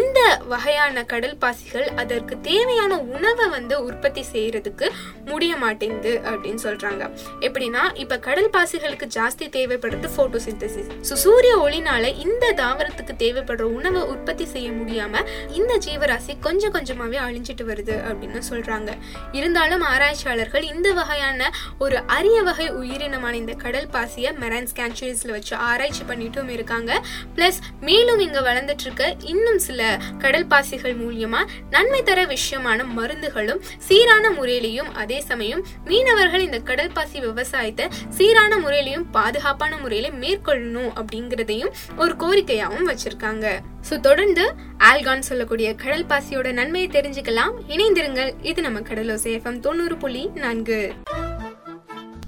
இந்த 0.00 0.18
வகையான 0.52 1.04
கடல் 1.12 1.36
பாசிகள் 1.38 1.88
அதற்கு 2.02 2.34
தேவையான 2.40 3.00
உணவை 3.16 3.48
வந்து 3.48 3.74
உற்பத்தி 3.84 4.24
செய்யறதுக்கு 4.32 4.86
முடிய 5.24 5.52
மாட்டேங்குது 5.56 6.12
அப்படின்னு 6.24 6.62
சொல்றாங்க. 6.66 7.02
எப்படின்னா 7.46 7.82
இப்ப 7.94 8.18
கடல் 8.18 8.50
பாசிகளுக்கு 8.56 9.06
ஜாஸ்தி 9.18 9.46
தேவைப்படுறது 9.56 10.08
போட்டோசிந்தசிஸ் 10.16 10.90
ஸோ 11.08 11.16
சூரிய 11.24 11.54
ஒளினால 11.64 12.04
இந்த 12.26 12.52
தாவரத்துக்கு 12.62 13.14
தேவைப்படுற 13.24 13.66
உணவை 13.78 14.02
உற்பத்தி 14.02 14.44
செய்ய 14.44 14.68
முடியாம 14.70 15.24
இந்த 15.52 15.72
ஜீவராசி 15.86 16.32
கொஞ்சம் 16.40 16.74
கொஞ்சமாவே 16.74 17.18
அழிஞ்சிட்டு 17.26 17.64
வருது 17.70 17.96
அப்படின்னு 18.08 18.40
சொல்றாங்க. 18.50 18.90
இருந்தாலும் 19.32 19.82
ஆராய்ச்சியாளர்கள் 19.92 20.64
இந்த 20.72 20.88
வகையான 20.92 21.50
ஒரு 21.78 21.96
அரிய 22.16 22.38
வகை 22.42 22.66
உயிரினமான 22.72 23.32
இந்த 23.32 23.54
கடல் 23.64 23.88
பாசியை 23.92 24.30
மெரான் 24.42 24.68
ஸ்கேன்ச்சுரிஸ்ல 24.72 25.30
வச்சு 25.30 25.54
ஆராய்ச்சி 25.70 26.04
பண்ணிட்டும் 26.08 26.48
இருக்காங்க. 26.48 26.92
பிளஸ் 27.36 27.58
மேலும் 27.80 28.18
இங்க 28.18 28.40
வளர்ந்துட்டு 28.48 28.86
இருக்க 28.86 29.16
இன்னும் 29.24 29.58
சில 29.58 29.80
கடல் 30.18 30.46
பாசிகள் 30.46 30.96
மூலியமா 30.96 31.40
நன்மை 31.70 32.02
தர 32.02 32.26
விஷயமான 32.26 32.86
மருந்துகளும் 32.96 33.62
சீரான 33.78 34.30
முறையிலையும் 34.30 34.90
அதே 34.94 35.20
சமயம் 35.20 35.64
மீனவர்கள் 35.84 36.40
இந்த 36.40 36.58
கடல் 36.58 36.94
பாசி 36.94 37.20
விவசாயத்தை 37.20 37.88
சீரான 38.08 38.56
முறையிலையும் 38.56 39.06
பாதுகாப்பான 39.10 39.76
முறையில 39.76 40.08
மேற்கொள்ளணும் 40.08 40.90
அப்படிங்கிறதையும் 41.00 41.72
ஒரு 41.96 42.14
கோரிக்கையாவும் 42.18 42.88
வச்சிருக்காங்க. 42.90 43.46
சோ 43.90 44.00
தொடர்ந்து 44.00 44.54
ஆல்கான் 44.78 45.28
சொல்லக்கூடிய 45.30 45.74
கடல் 45.74 46.06
பாசியோட 46.06 46.52
நன்மையை 46.52 46.88
தெரிஞ்சுக்கலாம். 46.90 47.54
இணைந்திருங்கள். 47.68 48.32
இது 48.42 48.62
நம்ம 48.62 48.80
கடலோசை 48.80 49.32
எஃப்எம் 49.38 49.60
தொண்ணூறு 49.60 49.96
புள்ளி 49.96 50.30
நான்கு. 50.34 50.92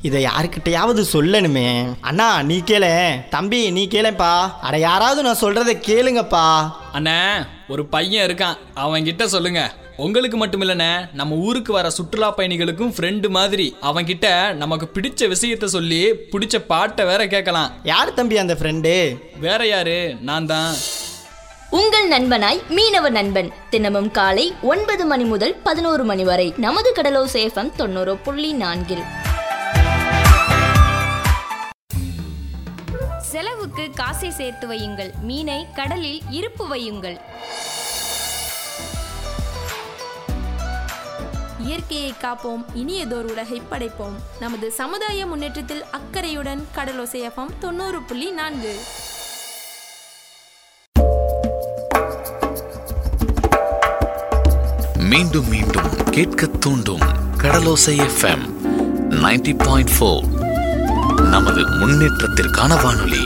இதை 0.03 0.25
யாருக்கிட்டையாவது 0.25 1.05
சொல்லணுமே. 1.13 1.95
அண்ணா 2.01 2.43
நீ 2.43 2.59
கேள. 2.59 3.15
தம்பி 3.31 3.71
நீ 3.71 3.89
கேளப்பா. 3.91 4.53
அட 4.61 4.79
யாராவது 4.79 5.23
நான் 5.23 5.41
சொல்றதை 5.41 5.73
கேளுங்கப்பா. 5.81 6.73
அண்ணே 6.95 7.47
ஒரு 7.69 7.87
பையன் 7.87 8.31
இருக்கான். 8.31 8.57
அவன் 8.75 9.05
கிட்ட 9.05 9.29
சொல்லுங்க. 9.29 9.73
உங்களுக்கு 9.97 10.37
மட்டும் 10.37 10.63
இல்லைண்ணே 10.63 11.09
நம்ம 11.13 11.35
ஊருக்கு 11.35 11.73
வர 11.73 11.91
சுற்றுலா 11.91 12.35
பயணிகளுக்கும் 12.35 12.93
ஃப்ரெண்டு 12.97 13.29
மாதிரி. 13.29 13.77
அவன் 13.81 14.05
கிட்ட 14.05 14.53
நமக்கு 14.53 14.91
பிடிச்ச 14.95 15.35
விஷயத்த 15.35 15.65
சொல்லி 15.65 16.13
பிடிச்ச 16.13 16.57
பாட்டை 16.57 17.05
வேற 17.05 17.27
கேட்கலாம். 17.27 17.73
யார் 17.83 18.15
தம்பி 18.15 18.39
அந்த 18.39 18.57
ஃப்ரெண்டு 18.61 19.19
வேற 19.41 19.67
யாரு? 19.67 20.17
நான் 20.21 20.47
தான். 20.47 20.75
உங்கள் 21.71 22.09
நண்பனாய் 22.09 22.63
மீனவ 22.69 23.11
நண்பன். 23.11 23.53
தினமும் 23.71 24.11
காலை 24.11 24.55
ஒன்பது 24.63 25.07
மணி 25.07 25.25
முதல் 25.25 25.57
பதினோரு 25.63 26.05
மணி 26.05 26.25
வரை 26.25 26.55
நமது 26.57 26.93
கடலோ 26.97 27.25
சேஃபம் 27.33 27.77
தொண்ணூறு 27.77 28.17
புள்ளி 28.17 28.53
நான்கில். 28.53 29.20
செலவுக்கு 33.31 33.91
காசை 33.95 34.31
சேர்த்து 34.31 34.69
வையுங்கள். 34.69 35.11
மீனை 35.21 35.67
கடலில் 35.75 36.21
இருப்பு 36.31 36.77
வையுங்கள். 36.77 37.21
இயற்கையை 41.59 42.15
காப்போம் 42.23 42.65
இனியதோர் 42.75 43.31
உலகை 43.31 43.63
படைப்போம். 43.71 44.17
நமது 44.41 44.71
சமுதாய 44.71 45.27
முன்னேற்றத்தில் 45.27 45.85
அக்கறையுடன் 45.91 46.69
கடலோசை 46.75 47.31
எஃப்எம் 47.31 47.59
தொண்ணூறு 47.59 48.03
புள்ளி 48.03 48.31
நான்கு. 48.31 48.75
மீண்டும் 54.97 55.49
மீண்டும் 55.49 56.05
கேட்க 56.11 56.47
தூண்டும் 56.47 57.01
கடலோசை 57.39 58.09
எஃப்எம் 58.09 58.45
90.4 59.11 59.55
பாயிண்ட் 59.65 59.91
ஃபோர். 59.99 60.40
நமது 61.29 61.69
முன்னேற்றத்திற்கான 61.69 62.83
வானொலி. 62.83 63.25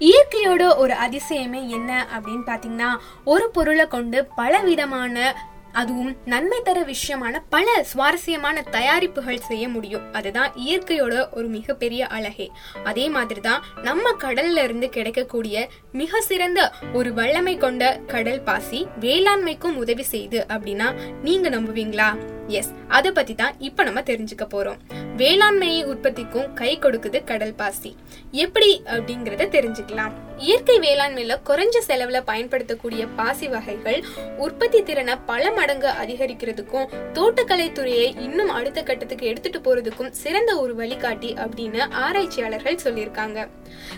இயற்கையோட 0.00 0.76
ஒரு 0.76 0.92
அதிசயமே 0.92 1.68
என்ன 1.68 2.06
அப்படின்னு 2.12 2.48
பாத்தீங்கன்னா 2.48 2.96
ஒரு 3.24 3.50
பொருளை 3.52 3.88
கொண்டு 3.88 4.24
பல 4.36 4.60
விதமான 4.60 5.36
அதுவும் 5.72 6.16
நன்மை 6.24 6.60
தர 6.64 6.84
விஷயமான 6.84 7.42
பல 7.48 7.82
சுவாரஸ்யமான 7.82 8.64
தயாரிப்புகள் 8.70 9.40
செய்ய 9.40 9.68
முடியும். 9.68 10.12
அதுதான் 10.12 10.52
இயற்கையோட 10.52 11.28
ஒரு 11.32 11.46
மிகப்பெரிய 11.46 12.06
அழகே. 12.06 12.50
அதே 12.84 13.08
மாதிரி 13.08 13.40
தான் 13.40 13.62
நம்ம 13.82 14.10
கடல்ல 14.18 14.62
இருந்து 14.62 14.88
கிடைக்கக்கூடிய 14.88 15.68
மிக 15.92 16.20
சிறந்த 16.20 16.72
ஒரு 16.92 17.14
வல்லமை 17.14 17.56
கொண்ட 17.56 18.00
கடல் 18.06 18.40
பாசி 18.40 18.86
வேளாண்மைக்கும் 19.00 19.76
உதவி 19.76 20.04
செய்யுது 20.10 20.40
அப்படின்னா 20.48 20.94
நீங்க 21.22 21.50
நம்புவீங்களா? 21.50 22.40
எஸ் 22.48 22.72
அத 22.88 23.12
பத்தி 23.12 23.34
தான் 23.34 23.54
இப்ப 23.58 23.82
நம்ம 23.82 24.00
தெரிஞ்சுக்க 24.00 24.44
போறோம். 24.50 24.78
வேளாண்மையை 25.16 25.84
உற்பத்திக்கும் 25.84 26.52
கை 26.54 26.78
கொடுக்குது 26.78 27.24
கடல் 27.24 27.54
பாசி. 27.54 27.96
எப்படி 28.30 28.82
அப்படிங்கறத 28.86 29.46
தெரிஞ்சுக்கலாம். 29.56 30.12
இயற்கை 30.38 30.78
வேளாண்மையில 30.78 31.34
குறைஞ்ச 31.48 31.76
செலவுல 31.88 32.20
பயன்படுத்தக்கூடிய 32.24 33.06
பாசி 33.06 33.48
வகைகள் 33.48 34.04
உற்பத்தி 34.36 34.82
திறனை 34.82 35.16
பல 35.26 35.52
மடங்கு 35.52 35.88
அதிகரிக்கிறதுக்கும் 35.88 36.88
தோட்டக்கலை 37.12 37.72
துறையை 37.72 38.14
இன்னும் 38.20 38.48
அடுத்த 38.48 38.82
கட்டத்துக்கு 38.82 39.26
எடுத்துட்டு 39.26 39.58
போறதுக்கும் 39.58 40.10
சிறந்த 40.10 40.60
ஒரு 40.60 40.74
வழிகாட்டி 40.74 41.34
அப்படின்னு 41.34 41.90
ஆராய்ச்சியாளர்கள் 41.90 42.82
சொல்லியிருக்காங்க. 42.84 43.48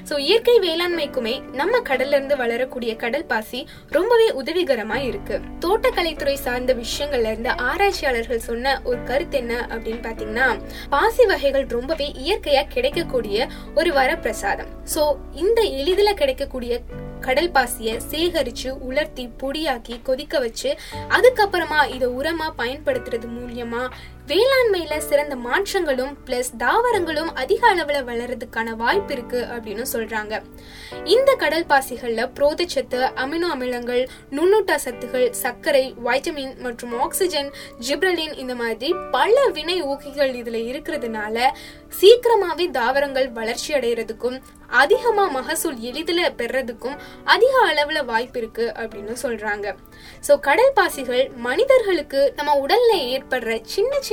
சோ 0.09 0.18
இயற்கை 0.18 0.59
வேளாண்மைக்குமே 0.59 1.42
நம்ம 1.52 1.78
கடல்ல 1.78 2.16
இருந்து 2.18 2.37
வளரக்கூடிய 2.37 2.96
கடல் 2.96 3.24
பாசி 3.24 3.66
ரொம்பவே 3.90 4.30
உதவிகரமா 4.30 4.96
இருக்கு. 4.96 5.40
தோட்டக்கலைத்துறை 5.61 6.35
சார்ந்த 6.35 6.74
விஷயங்கள்ல 6.74 7.33
இருந்து 7.33 7.50
ஆராய்ச்சியாளர்கள் 7.50 8.34
சொன்ன 8.38 8.81
ஒரு 8.85 9.03
கருத்து 9.03 9.38
என்ன 9.38 9.66
அப்படின்னு 9.68 10.03
பாத்தீங்கன்னா 10.03 10.61
பாசி 10.88 11.27
வகைகள் 11.27 11.66
ரொம்பவே 11.66 12.14
இயற்கையா 12.27 12.62
கிடைக்கக்கூடிய 12.68 13.49
ஒரு 13.75 13.90
வரப்பிரசாதம். 13.90 14.70
சோ 14.94 15.16
இந்த 15.33 15.62
எளிதில 15.62 16.12
கிடைக்கக்கூடிய 16.12 16.81
கடல் 17.20 17.51
பாசிய 17.51 18.01
சேகரிச்சு 18.11 18.70
உலர்த்தி 18.81 19.31
பொடியாக்கி 19.42 20.03
கொதிக்க 20.03 20.38
வச்சு 20.38 20.79
அதுக்கப்புறமா 21.09 21.94
இதை 21.94 22.09
உரமா 22.09 22.51
பயன்படுத்துறது 22.59 23.29
மூலியமா 23.29 23.88
வேளாண்மையில 24.28 24.98
சிறந்த 24.98 25.37
மாற்றங்களும் 25.37 26.12
பிளஸ் 26.26 26.50
தாவரங்களும் 26.58 27.30
அதிக 27.42 27.74
அளவுல 27.74 27.98
வளர்றதுக்கான 28.10 28.70
வாய்ப்பு 28.76 29.12
இருக்கு 29.12 29.46
அப்படின்னு 29.54 29.84
சொல்றாங்க. 29.92 30.34
இந்த 31.04 31.34
கடல் 31.42 31.66
பாசிகள்ல 31.72 32.22
புரோதச்சத்து 32.37 33.00
அமினோ 33.22 33.48
அமிலங்கள் 33.54 34.02
நுண்ணூட்ட 34.37 34.78
சத்துகள் 34.84 35.26
சர்க்கரை 35.42 35.94
வைட்டமின் 36.04 36.54
மற்றும் 36.58 37.00
ஆக்சிஜன் 37.00 37.50
ஜிப்ரலின் 37.88 38.34
இந்த 38.37 38.54
மாதிரி 38.54 38.94
பல 39.10 39.46
வினை 39.58 39.82
ஊக்கிகள் 39.82 40.32
இதுல 40.40 40.60
இருக்கிறதுனால 40.72 41.50
சீக்கிரமாவே 42.00 42.70
தாவரங்கள் 42.70 43.28
வளர்ச்சி 43.30 43.74
அடைகிறதுக்கும் 43.74 44.38
அதிகமா 44.66 45.24
மகசூல் 45.28 45.78
எளிதில் 45.78 46.24
பெறதுக்கும் 46.38 46.96
அதிக 47.24 47.54
அளவுல 47.70 48.04
வாய்ப்பு 48.04 48.38
இருக்கு 48.40 48.72
அப்படின்னு 48.76 49.14
சொல்றாங்க. 49.22 49.66
சோ 50.28 50.40
கடல் 50.40 50.74
பாசிகள் 50.74 51.30
மனிதர்களுக்கு 51.48 52.32
நம்ம 52.37 52.66
உடல்ல 52.66 52.92
ஏற்படுற 53.14 53.60
சின்ன 53.62 53.92
சின்ன 54.00 54.12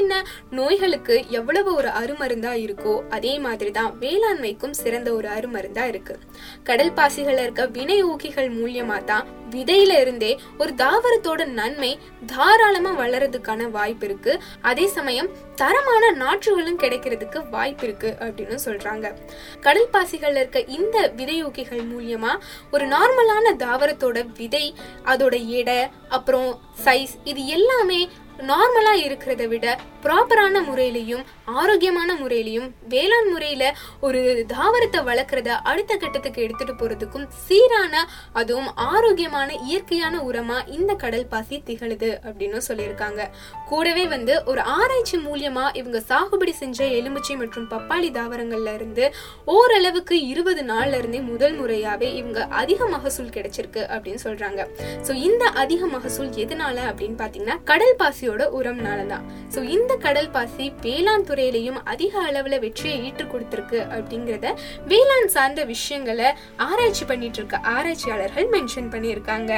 நோய்களுக்கு 0.49 1.23
எவ்வளவு 1.29 1.73
ஒரு 1.73 1.87
அருமருந்தா 1.87 2.53
இருக்கோ 2.63 3.07
அதே 3.09 3.39
மாதிரிதான் 3.39 3.99
வேளாண்மைக்கும் 3.99 4.73
சிறந்த 4.73 5.13
ஒரு 5.13 5.27
அருமருந்தா 5.27 5.87
இருக்கு. 5.87 6.19
கடல் 6.63 6.91
பாசிகள் 6.91 7.37
இருக்க 7.37 7.65
வினை 7.65 8.05
ஊக்கிகள் 8.05 8.49
மூலியமா 8.55 9.03
தான் 9.03 9.27
விதையில 9.49 9.99
இருந்தே 9.99 10.39
ஒரு 10.57 10.73
தாவரத்தோட 10.77 11.45
நன்மை 11.45 11.99
தாராளமா 12.25 12.99
வளர்றதுக்கான 12.99 13.71
வாய்ப்பு 13.71 14.05
இருக்கு. 14.05 14.41
அதே 14.61 14.87
சமயம் 14.87 15.29
தரமான 15.55 16.11
நாற்றுகளும் 16.11 16.79
கிடைக்கிறதுக்கு 16.79 17.49
வாய்ப்பு 17.49 17.83
இருக்கு 17.83 18.15
அப்படின்னு 18.19 18.57
சொல்றாங்க. 18.65 19.13
கடல் 19.61 19.89
பாசிகள்ல 19.93 20.35
இருக்க 20.35 20.63
இந்த 20.63 21.13
விதையூக்கிகள் 21.17 21.83
மூலியமா 21.93 22.39
ஒரு 22.71 22.87
நார்மலான 22.87 23.53
தாவரத்தோட 23.57 24.25
விதை 24.37 24.75
அதோட 25.05 25.47
எடை 25.47 25.87
அப்புறம் 26.09 26.59
சைஸ் 26.83 27.13
இது 27.23 27.45
எல்லாமே 27.45 28.09
நார்மலா 28.41 28.93
இருக்கிறத 29.05 29.47
விட 29.47 29.79
ப்ராப்பரான 30.03 30.61
முறையிலையும் 30.65 31.23
ஆரோக்கியமான 31.45 32.13
முறையிலையும் 32.15 32.71
வேளாண் 32.89 33.29
முறையில 33.29 33.63
ஒரு 34.01 34.45
தாவரத்தை 34.53 34.99
வளர்க்கறத 35.09 35.47
அடுத்த 35.47 35.95
கட்டத்துக்கு 35.95 36.41
எடுத்துட்டு 36.41 36.73
போறதுக்கும் 36.73 37.27
சீரான 37.47 38.07
அதுவும் 38.33 38.75
ஆரோக்கியமான 38.75 39.53
இயற்கையான 39.53 40.17
உரமா 40.19 40.69
இந்த 40.69 40.93
கடல் 40.93 41.25
பாசி 41.25 41.63
திகழுது 41.65 42.19
அப்படின்னு 42.23 42.61
சொல்லியிருக்காங்க. 42.67 43.29
கூடவே 43.67 44.07
வந்து 44.07 44.43
ஒரு 44.45 44.61
ஆராய்ச்சி 44.61 45.17
மூலியமா 45.17 45.75
இவங்க 45.75 45.99
சாகுபடி 45.99 46.51
செஞ்ச 46.51 46.85
எலுமிச்சை 46.85 47.35
மற்றும் 47.35 47.69
பப்பாளி 47.69 48.11
தாவரங்கள்ல 48.17 48.73
இருந்து 48.73 49.13
ஓரளவுக்கு 49.45 50.27
இருபது 50.27 50.63
நாள்ல 50.63 50.97
இருந்தே 50.97 51.21
முதல் 51.21 51.61
முறையாவே 51.61 52.09
இவங்க 52.13 52.45
அதிக 52.45 52.87
மகசூல் 52.87 53.35
கிடைச்சிருக்கு 53.37 53.83
அப்படின்னு 53.93 54.23
சொல்றாங்க. 54.23 54.67
சோ 55.07 55.13
இந்த 55.13 55.45
அதிக 55.45 55.85
மகசூல் 55.85 56.29
எதனால 56.29 56.77
அப்படின்னு 56.91 57.19
பாத்தீங்கன்னா 57.23 57.63
கடல் 57.63 57.95
பாசியோட 57.99 58.29
உரம்னாலதான். 58.59 59.25
சோ 59.53 59.59
இந்த 59.75 59.95
கடல் 60.05 60.29
பாசி 60.29 60.65
வேளாண் 60.85 61.27
துறையிலையும் 61.29 61.79
அதிக 61.93 62.13
அளவுல 62.29 62.59
வெற்றியை 62.65 62.97
ஈட்டு 63.07 63.25
கொடுத்துருக்கு 63.33 63.79
அப்படிங்கறத 63.95 64.47
வேளாண் 64.91 65.31
சார்ந்த 65.35 65.63
விஷயங்களை 65.73 66.29
ஆராய்ச்சி 66.67 67.05
பண்ணிட்டு 67.05 67.39
இருக்க 67.41 67.57
ஆராய்ச்சியாளர்கள் 67.75 68.49
மென்ஷன் 68.55 68.91
பண்ணியிருக்காங்க. 68.93 69.51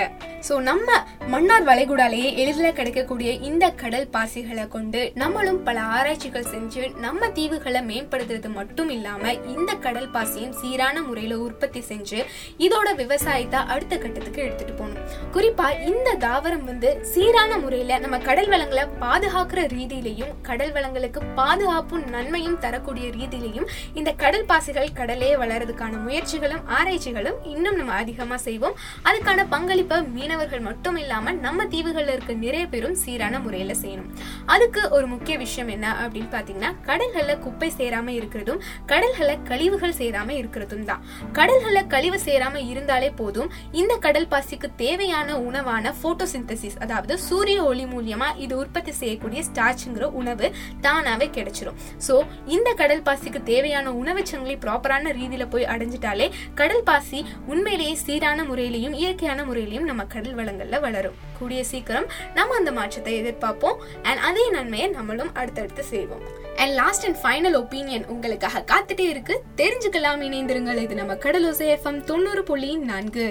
சோ 0.47 0.53
நம்ம 0.69 0.91
மன்னார் 1.33 1.67
வளைகுடாலேயே 1.69 2.29
எளிதில் 2.41 2.77
கிடைக்கக்கூடிய 2.79 3.31
இந்த 3.49 3.65
கடல் 3.83 4.07
பாசிகளை 4.15 4.67
கொண்டு 4.67 5.01
நம்மளும் 5.15 5.62
பல 5.63 5.79
ஆராய்ச்சிகள் 5.97 6.51
செஞ்சு 6.53 6.83
நம்ம 7.05 7.27
தீவுகளை 7.38 7.81
மேம்படுத்துறது 7.91 8.49
மட்டும் 8.59 8.89
இல்லாம 8.89 9.33
இந்த 9.55 9.71
கடல் 9.86 10.12
பாசியும் 10.15 10.55
சீரான 10.62 11.01
முறையில 11.01 11.38
உற்பத்தி 11.38 11.81
செஞ்சு 11.91 12.19
இதோட 12.65 12.88
விவசாயத்தை 12.95 13.59
அடுத்த 13.73 13.93
கட்டத்துக்கு 13.97 14.41
எடுத்துட்டு 14.45 14.73
போகணும். 14.73 15.07
குறிப்பா 15.36 15.67
இந்த 15.91 16.09
தாவரம் 16.25 16.65
வந்து 16.71 16.89
சீரான 17.12 17.57
முறையில 17.57 17.97
நம்ம 17.99 18.17
கடல் 18.27 18.51
வளங்களை 18.63 18.84
பாதுகாக்கிற 19.04 19.62
ரீதியிலையும் 19.73 20.34
கடல் 20.47 20.71
வளங்களுக்கு 20.76 21.19
பாதுகாப்பும் 21.39 22.04
நன்மையும் 22.13 22.58
தரக்கூடிய 22.63 23.06
ரீதியிலையும் 23.15 23.65
இந்த 23.99 24.10
கடல் 24.21 24.45
பாசிகள் 24.52 24.93
கடலே 24.99 25.30
வளர்றதுக்கான 25.41 25.99
முயற்சிகளும் 26.06 26.63
ஆராய்ச்சிகளும் 26.78 27.39
இன்னும் 27.54 27.78
நம்ம 27.80 27.95
அதிகமா 28.04 28.38
செய்வோம். 28.45 28.76
அதுக்கான 29.10 29.45
பங்களிப்பை 29.54 29.97
மீனவர்கள் 30.17 30.63
மட்டும் 30.67 30.99
இல்லாம 31.02 31.34
நம்ம 31.45 31.65
தீவுகள்ல 31.73 32.13
இருக்க 32.15 32.36
நிறைய 32.45 32.67
பேரும் 32.73 32.95
சீரான 33.04 33.41
முறையில 33.45 33.76
செய்யணும். 33.82 34.10
அதுக்கு 34.56 34.84
ஒரு 34.97 35.08
முக்கிய 35.13 35.38
விஷயம் 35.43 35.71
என்ன 35.76 35.89
அப்படின்னு 36.04 36.32
பாத்தீங்கன்னா 36.36 36.71
கடல்கள்ல 36.89 37.36
குப்பை 37.45 37.69
சேராம 37.80 38.15
இருக்கிறதும் 38.19 38.63
கடல்கள்ல 38.93 39.36
கழிவுகள் 39.52 39.97
சேராம 40.02 40.32
இருக்கிறதும் 40.41 40.88
தான். 40.91 41.04
கடல்கள்ல 41.39 41.84
கழிவு 41.95 42.21
சேராம 42.28 42.56
இருந்தாலே 42.71 43.12
போதும் 43.21 43.52
இந்த 43.82 43.93
கடல் 44.08 44.32
பாசிக்கு 44.36 44.69
தேவையான 44.86 45.39
உணவான 45.49 45.93
போட்டோசிந்தசிஸ் 46.04 46.80
அதாவது 46.84 47.13
சூரிய 47.28 47.60
ஒளி 47.69 47.86
மூலியமா 47.91 48.28
இது 48.45 48.53
உற்பத்தி 48.63 48.91
செய்யக்கூடிய 49.01 49.41
ஸ்டார்ச்ங்கிற 49.49 50.12
உணவு 50.21 50.47
தானாவே 50.86 51.29
கிடைச்சிரும். 51.38 51.79
ஸோ 52.08 52.15
இந்த 52.56 52.69
கடல் 52.82 53.06
பாசிக்கு 53.08 53.41
தேவையான 53.51 53.93
உணவு 54.01 54.21
சங்கிலி 54.32 54.58
ப்ராப்பரான 54.65 55.13
ரீதியில 55.19 55.45
போய் 55.49 55.69
அடைஞ்சிட்டாலே 55.73 56.27
கடல் 56.62 56.86
பாசி 56.89 57.19
உண்மையிலேயே 57.47 57.95
சீரான 58.06 58.39
முறையிலையும் 58.43 58.97
இயற்கையான 59.01 59.41
முறையிலையும் 59.49 59.89
நம்ம 59.89 60.06
கடல் 60.15 60.38
வளங்கள்ல 60.39 60.79
வளரும். 60.86 61.17
கூடிய 61.39 61.62
சீக்கிரம் 61.71 62.08
நம்ம 62.34 62.56
அந்த 62.60 62.71
மாற்றத்தை 62.71 63.13
எதிர்பார்ப்போம். 63.21 63.79
அண்ட் 64.01 64.21
அதே 64.29 64.45
நன்மையை 64.49 64.88
நம்மளும் 64.97 65.32
அடுத்தடுத்து 65.41 65.84
செய்வோம். 65.84 66.23
And 66.62 66.73
last 66.79 67.06
and 67.08 67.19
final 67.23 67.58
opinion 67.62 68.06
உங்களுக்காக 68.13 68.63
காத்துட்டே 68.71 69.06
இருக்கு. 69.13 69.36
தெரிஞ்சுக்கலாம் 69.62 70.23
இணைந்திருங்கள். 70.27 70.82
இது 70.86 70.95
நம்ம 71.01 71.13
கடலோசை 71.25 71.67
எஃப்எம் 71.75 72.01
தொண்ணூறு 72.12 72.43
புள்ளி 72.49 72.71
நான்கு. 72.91 73.27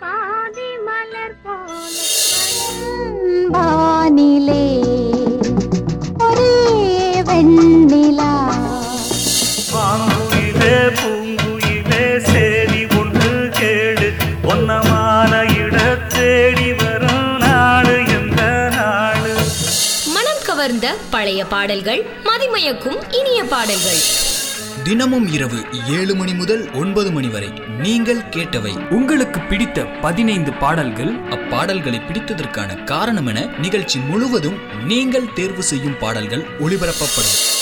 ஆணையிட்டால் 0.00 0.48
அது 0.48 0.66
நடந்து 0.88 1.56
வானிலே 3.54 4.64
ஒரே 6.26 6.52
வெண்ணிலா. 7.28 8.32
பாங்குயிலே 9.72 10.76
பூங்குயிலே 10.98 12.04
சேரி 12.30 12.84
ஒன்று 13.00 13.30
கேடு 13.60 14.08
ஒன்னமான 14.52 15.30
இட 15.60 15.76
தேடி 16.14 16.72
வரும் 16.80 17.38
நாடு 17.38 17.96
எந்த 18.18 18.42
நாடு? 18.78 19.34
மனம் 20.14 20.42
கவர்ந்த 20.46 20.96
பழைய 21.10 21.44
பாடல்கள் 21.46 22.02
மதிமயக்கும் 22.24 22.98
இனிய 23.20 23.44
பாடல்கள். 23.44 24.31
தினமும் 24.84 25.32
இரவு 25.32 25.64
ஏழு 25.88 26.14
மணி 26.14 26.34
முதல் 26.34 26.70
ஒன்பது 26.72 27.12
மணி 27.12 27.28
வரை 27.28 27.48
நீங்கள் 27.78 28.16
கேட்டவை. 28.16 28.90
உங்களுக்கு 28.90 29.40
பிடித்த 29.40 29.84
பதினைந்து 29.84 30.52
பாடல்கள்? 30.52 31.10
அப்பாடல்களை 31.10 32.00
பிடித்ததற்கான 32.06 32.84
காரணம் 32.84 33.26
என 33.26 33.46
நிகழ்ச்சி 33.58 33.98
முழுவதும் 33.98 34.58
நீங்கள் 34.84 35.32
தேர்வு 35.34 35.62
செய்யும் 35.62 35.98
பாடல்கள் 35.98 36.44
ஒளிபரப்பப்படும். 36.60 37.60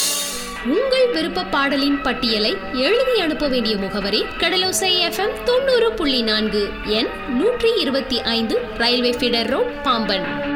உங்கள் 0.66 1.12
விருப்ப 1.12 1.44
பாடலின் 1.44 2.02
பட்டியலை 2.02 2.56
எழுதி 2.72 3.20
அனுப்ப 3.20 3.48
வேண்டிய 3.48 3.76
முகவரி 3.76 4.24
கடலோசை 4.38 4.92
எஃப்எம் 5.08 5.42
தொண்ணூறு 5.44 5.92
புள்ளி 5.92 6.22
நான்கு 6.22 6.68
எண் 6.84 7.08
நூற்றி 7.28 7.72
இருபத்தி 7.76 8.22
ஐந்து 8.22 8.58
ரயில்வே 8.78 9.10
ஃபீடர் 9.10 9.46
ரோட் 9.46 9.82
பாம்பன். 9.82 10.48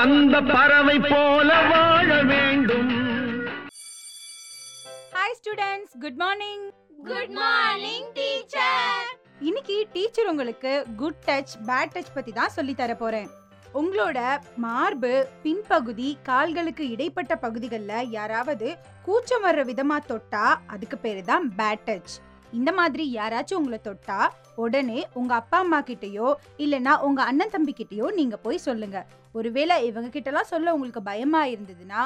அந்த 0.00 0.40
பறவை 0.40 0.98
போல 0.98 1.62
வாழ 1.62 2.21
students 5.44 5.94
good 5.98 6.18
morning 6.18 6.64
good 7.06 7.32
morning 7.36 8.08
teacher 8.14 9.08
இன்னைக்கு 9.40 9.76
டீச்சர் 9.92 10.28
உங்களுக்கு 10.28 10.72
குட் 10.96 11.18
டச் 11.26 11.54
பேட் 11.66 11.94
டச் 11.94 12.12
பத்தி 12.14 12.32
தான் 12.32 12.52
சொல்லி 12.52 12.74
தர 12.74 12.94
போறேன். 12.94 13.26
உங்களோட 13.74 14.18
மார்பு 14.56 15.12
பின்பகுதி 15.42 16.08
கால்களுக்கு 16.22 16.90
இடைப்பட்ட 16.90 17.36
பகுதிகளில் 17.36 18.10
யாராவது 18.10 18.68
கூச்சம் 19.04 19.44
வர்ற 19.44 19.64
விதமா 19.64 19.98
தொட்டா 20.06 20.44
அதுக்கு 20.66 20.98
பேரு 20.98 21.24
தான் 21.24 21.48
பேட் 21.58 21.84
டச் 21.84 22.14
இந்த 22.52 22.72
மாதிரி 22.72 23.06
யாராச்சும் 23.14 23.58
உங்களை 23.58 23.80
தொட்டா 23.84 24.20
உடனே 24.56 25.06
உங்க 25.14 25.34
அப்பா 25.34 25.58
அம்மா 25.58 25.80
கிட்டயோ 25.82 26.28
இல்லனா 26.58 26.94
உங்க 27.00 27.22
அண்ணன் 27.22 27.50
தம்பி 27.50 27.74
கிட்டயோ 27.78 28.08
நீங்க 28.12 28.36
போய் 28.36 28.58
சொல்லுங்க. 28.58 28.98
ஒருவேளை 29.34 29.86
இவங்க 29.86 30.08
கிட்டலாம் 30.08 30.50
சொல்ல 30.50 30.74
உங்களுக்கு 30.74 31.02
பயமா 31.02 31.42
இருந்ததுன்னா 31.46 32.00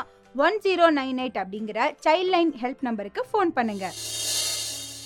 ஒன் 0.44 0.56
ஜீரோ 0.64 0.86
நைன் 0.96 1.18
எயிட் 1.22 1.38
அப்படிங்கிற 1.42 1.78
சைல்ட் 2.04 2.30
லைன் 2.32 2.50
ஹெல்ப் 2.62 2.82
நம்பருக்கு 2.86 3.20
ஃபோன் 3.28 3.50
பண்ணுங்க. 3.56 3.86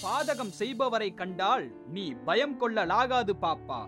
பாதகம் 0.05 0.53
செய்பவரை 0.59 1.09
கண்டால் 1.15 1.67
நீ 1.95 2.05
பயம் 2.29 2.57
கொள்ளலாகாது 2.61 3.35
பாப்பா. 3.45 3.81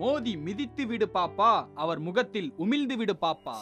மோதி 0.00 0.36
மிதித்து 0.46 0.86
விடு 0.86 1.08
பாப்பா. 1.14 1.52
அவர் 1.74 2.00
முகத்தில் 2.08 2.50
உமிழ்ந்து 2.58 2.96
விடு 2.96 3.16
பாப்பா. 3.24 3.56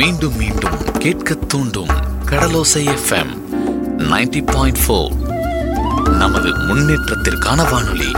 மீண்டும் 0.00 0.36
மீண்டும் 0.42 0.78
கேட்க 1.04 1.34
தூண்டும் 1.52 1.94
கடலோசை 2.30 2.84
எஃப்எம் 2.96 3.32
90.4 4.08 4.42
பாயிண்ட் 4.44 4.78
ஃபோர் 4.86 5.12
நமது 6.10 6.56
முன்னேற்றத்திற்கான 6.56 7.70
வானொலி. 7.70 8.10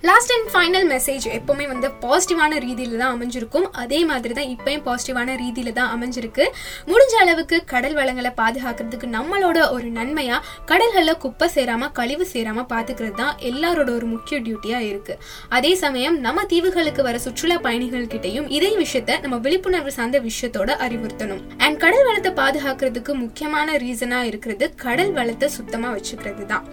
லாஸ்ட் 0.00 0.32
அண்ட் 0.32 0.47
ஃபைனல் 0.58 0.86
மெசேஜ் 0.92 1.26
எப்பவுமே 1.36 1.64
வந்து 1.70 1.88
பாசிட்டிவான 2.02 2.52
ரீதியில 2.64 2.96
தான் 3.00 3.12
அமைஞ்சிருக்கும். 3.16 3.66
அதே 3.82 3.98
மாதிரி 4.08 4.32
தான் 4.38 4.48
இப்பயும் 4.54 4.82
பாசிட்டிவான 4.86 5.34
ரீதியில 5.42 5.72
தான் 5.76 5.90
அமைஞ்சிருக்கு. 5.94 6.44
முடிஞ்ச 6.90 7.14
அளவுக்கு 7.24 7.56
கடல் 7.72 7.94
வளங்களை 7.98 8.30
பாதுகாக்கிறதுக்கு 8.40 9.08
நம்மளோட 9.14 9.58
ஒரு 9.74 9.88
நன்மையா 9.98 10.36
கடல்களில் 10.70 11.20
குப்பை 11.24 11.48
சேராம 11.56 11.90
கழிவு 11.98 12.24
சேராம 12.32 12.64
பாத்துக்கிறது 12.72 13.16
தான் 13.22 13.36
எல்லாரோட 13.50 13.92
ஒரு 13.98 14.08
முக்கிய 14.14 14.38
டியூட்டியா 14.46 14.80
இருக்கு. 14.88 15.16
அதே 15.58 15.72
சமயம் 15.84 16.16
நம்ம 16.26 16.44
தீவுகளுக்கு 16.52 17.04
வர 17.08 17.18
சுற்றுலா 17.26 17.58
பயணிகள் 17.68 18.10
கிட்டையும் 18.14 18.48
இதே 18.58 18.72
விஷயத்த 18.82 19.20
நம்ம 19.26 19.38
விழிப்புணர்வு 19.46 19.94
சார்ந்த 19.98 20.20
விஷயத்தோட 20.28 20.70
அறிவுறுத்தணும். 20.86 21.44
அண்ட் 21.66 21.80
கடல் 21.84 22.06
வளத்தை 22.08 22.32
பாதுகாக்கிறதுக்கு 22.42 23.14
முக்கியமான 23.24 23.78
ரீசனா 23.84 24.20
இருக்கிறது 24.32 24.68
கடல் 24.86 25.14
வளத்தை 25.20 25.50
சுத்தமா 25.58 25.90
வச்சுக்கிறது 25.98 26.46
தான் 26.54 26.66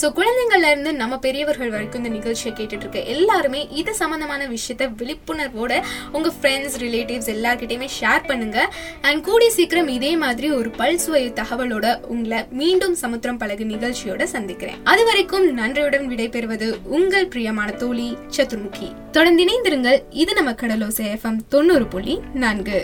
ஸோ 0.00 0.06
குழந்தைங்கள்ல 0.18 0.68
இருந்து 0.72 0.90
நம்ம 1.00 1.14
பெரியவர்கள் 1.24 1.74
வரைக்கும் 1.76 2.02
இந்த 2.02 2.12
நிகழ்ச்சியை 2.18 2.52
கேட்டுட்டு 2.58 2.84
இருக்க 2.84 3.00
எல்லாருமே 3.28 3.68
இது 3.80 3.94
சம்பந்தமான 3.94 4.42
விஷயத்த 4.48 4.84
விழிப்புணர்வோட 5.00 5.72
உங்க 6.12 6.28
ஃப்ரெண்ட்ஸ் 6.36 6.76
ரிலேட்டிவ்ஸ் 6.84 7.28
எல்லார்கிட்டயுமே 7.32 7.88
ஷேர் 8.00 8.22
பண்ணுங்க. 8.26 8.58
அண்ட் 9.00 9.24
கூடிய 9.24 9.50
சீக்கிரம் 9.50 9.88
இதே 9.88 10.16
மாதிரி 10.16 10.50
ஒரு 10.50 10.68
பல்சுவை 10.78 11.22
தகவலோட 11.40 12.00
உங்களை 12.12 12.46
மீண்டும் 12.50 12.94
சமுத்திரம் 12.94 13.36
பழகு 13.36 13.64
நிகழ்ச்சியோட 13.64 14.22
சந்திக்கிறேன். 14.22 14.78
அது 14.84 15.04
வரைக்கும் 15.04 15.52
நன்றியுடன் 15.52 16.08
விடைபெறுவது 16.08 16.68
உங்கள் 16.84 17.28
பிரியமான 17.28 17.70
தோழி 17.70 18.08
சதுர்முகி. 18.36 18.88
தொடர்ந்து 19.10 19.44
இணைந்திருங்கள். 19.44 20.00
இது 20.10 20.34
நம்ம 20.34 20.50
கடலோசை 20.50 21.06
எஃப்எம் 21.14 21.38
தொண்ணூறு 21.48 21.86
புள்ளி 21.86 22.20
நான்கு. 22.34 22.80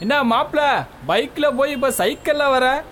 என்ன 0.00 0.22
மாப்பிள 0.34 0.86
பைக்ல 1.08 1.56
போய் 1.56 1.72
இப்ப 1.72 1.94
சைக்கிள்ல 1.98 2.50
வர? 2.50 2.84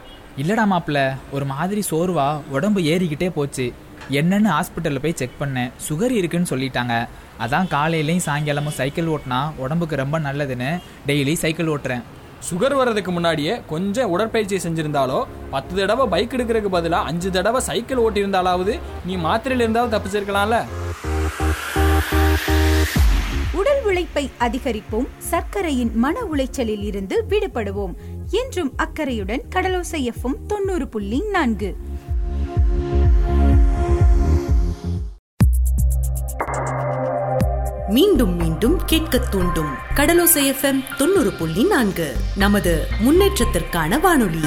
இல்லடா 0.43 0.65
மாப்ள 0.75 0.99
ஒரு 1.33 1.45
மாதிரி 1.45 1.83
சோர்வா 1.91 2.29
உடம்பு 2.51 2.81
ஏறிக்கிட்டே 2.81 3.31
போச்சு. 3.31 3.67
என்னன்னு 4.11 4.51
ஹாஸ்பிட்டலில் 4.51 5.03
போய் 5.03 5.13
செக் 5.15 5.41
பண்ணேன் 5.41 5.73
சுகர் 5.89 6.11
இருக்குன்னு 6.11 6.47
சொல்லிட்டாங்க. 6.51 7.09
அதான் 7.41 7.67
காலையிலையும் 7.67 8.27
சாயங்காலமும் 8.27 8.77
சைக்கிள் 8.81 9.07
ஓட்டினா 9.07 9.55
உடம்புக்கு 9.57 9.97
ரொம்ப 9.97 10.21
நல்லதுன்னு 10.21 10.81
டெய்லி 11.07 11.33
சைக்கிள் 11.33 11.67
ஓட்டுறேன். 11.67 12.03
சுகர் 12.51 12.75
வர்றதுக்கு 12.75 13.13
முன்னாடியே 13.13 13.63
கொஞ்சம் 13.67 14.11
உடற்பயிற்சி 14.11 14.69
செஞ்சிருந்தாலோ 14.69 15.25
பத்து 15.51 15.77
தடவை 15.77 16.07
பைக் 16.07 16.33
எடுக்கிறதுக்கு 16.33 16.67
பதிலாக 16.67 17.07
அஞ்சு 17.07 17.31
தடவை 17.31 17.61
சைக்கிள் 17.61 17.99
ஓட்டியிருந்தாலாவது 17.99 18.79
நீ 19.07 19.17
மாத்திரையில 19.17 19.55
இருந்தாலும் 19.55 19.93
தப்பிச்சிருக்கலாம்ல. 19.93 20.65
உடல் 23.53 23.83
உழைப்பை 23.85 24.31
அதிகரிப்போம். 24.41 25.07
சர்க்கரையின் 25.19 25.99
மன 25.99 26.21
உளைச்சலில் 26.33 26.85
இருந்து 26.85 27.25
விடுபடுவோம். 27.29 27.95
என்றும் 28.31 28.73
அக்கறையுடன் 28.77 29.43
கடலோசை 29.55 30.11
எஃப்எம் 30.11 30.47
தொண்ணூறு 30.47 30.89
புள்ளி 30.89 31.23
நான்கு. 31.31 31.77
மீண்டும் 37.89 38.37
மீண்டும் 38.37 38.81
கேட்க 38.87 39.19
தூண்டும் 39.19 39.73
கடலோசை 39.95 40.55
எஃப்எம் 40.55 40.97
தொண்ணூறு 40.99 41.33
புள்ளி 41.33 41.65
நான்கு 41.65 42.17
நமது 42.37 42.87
முன்னேற்றத்திற்கான 43.05 44.01
வானொலி. 44.01 44.45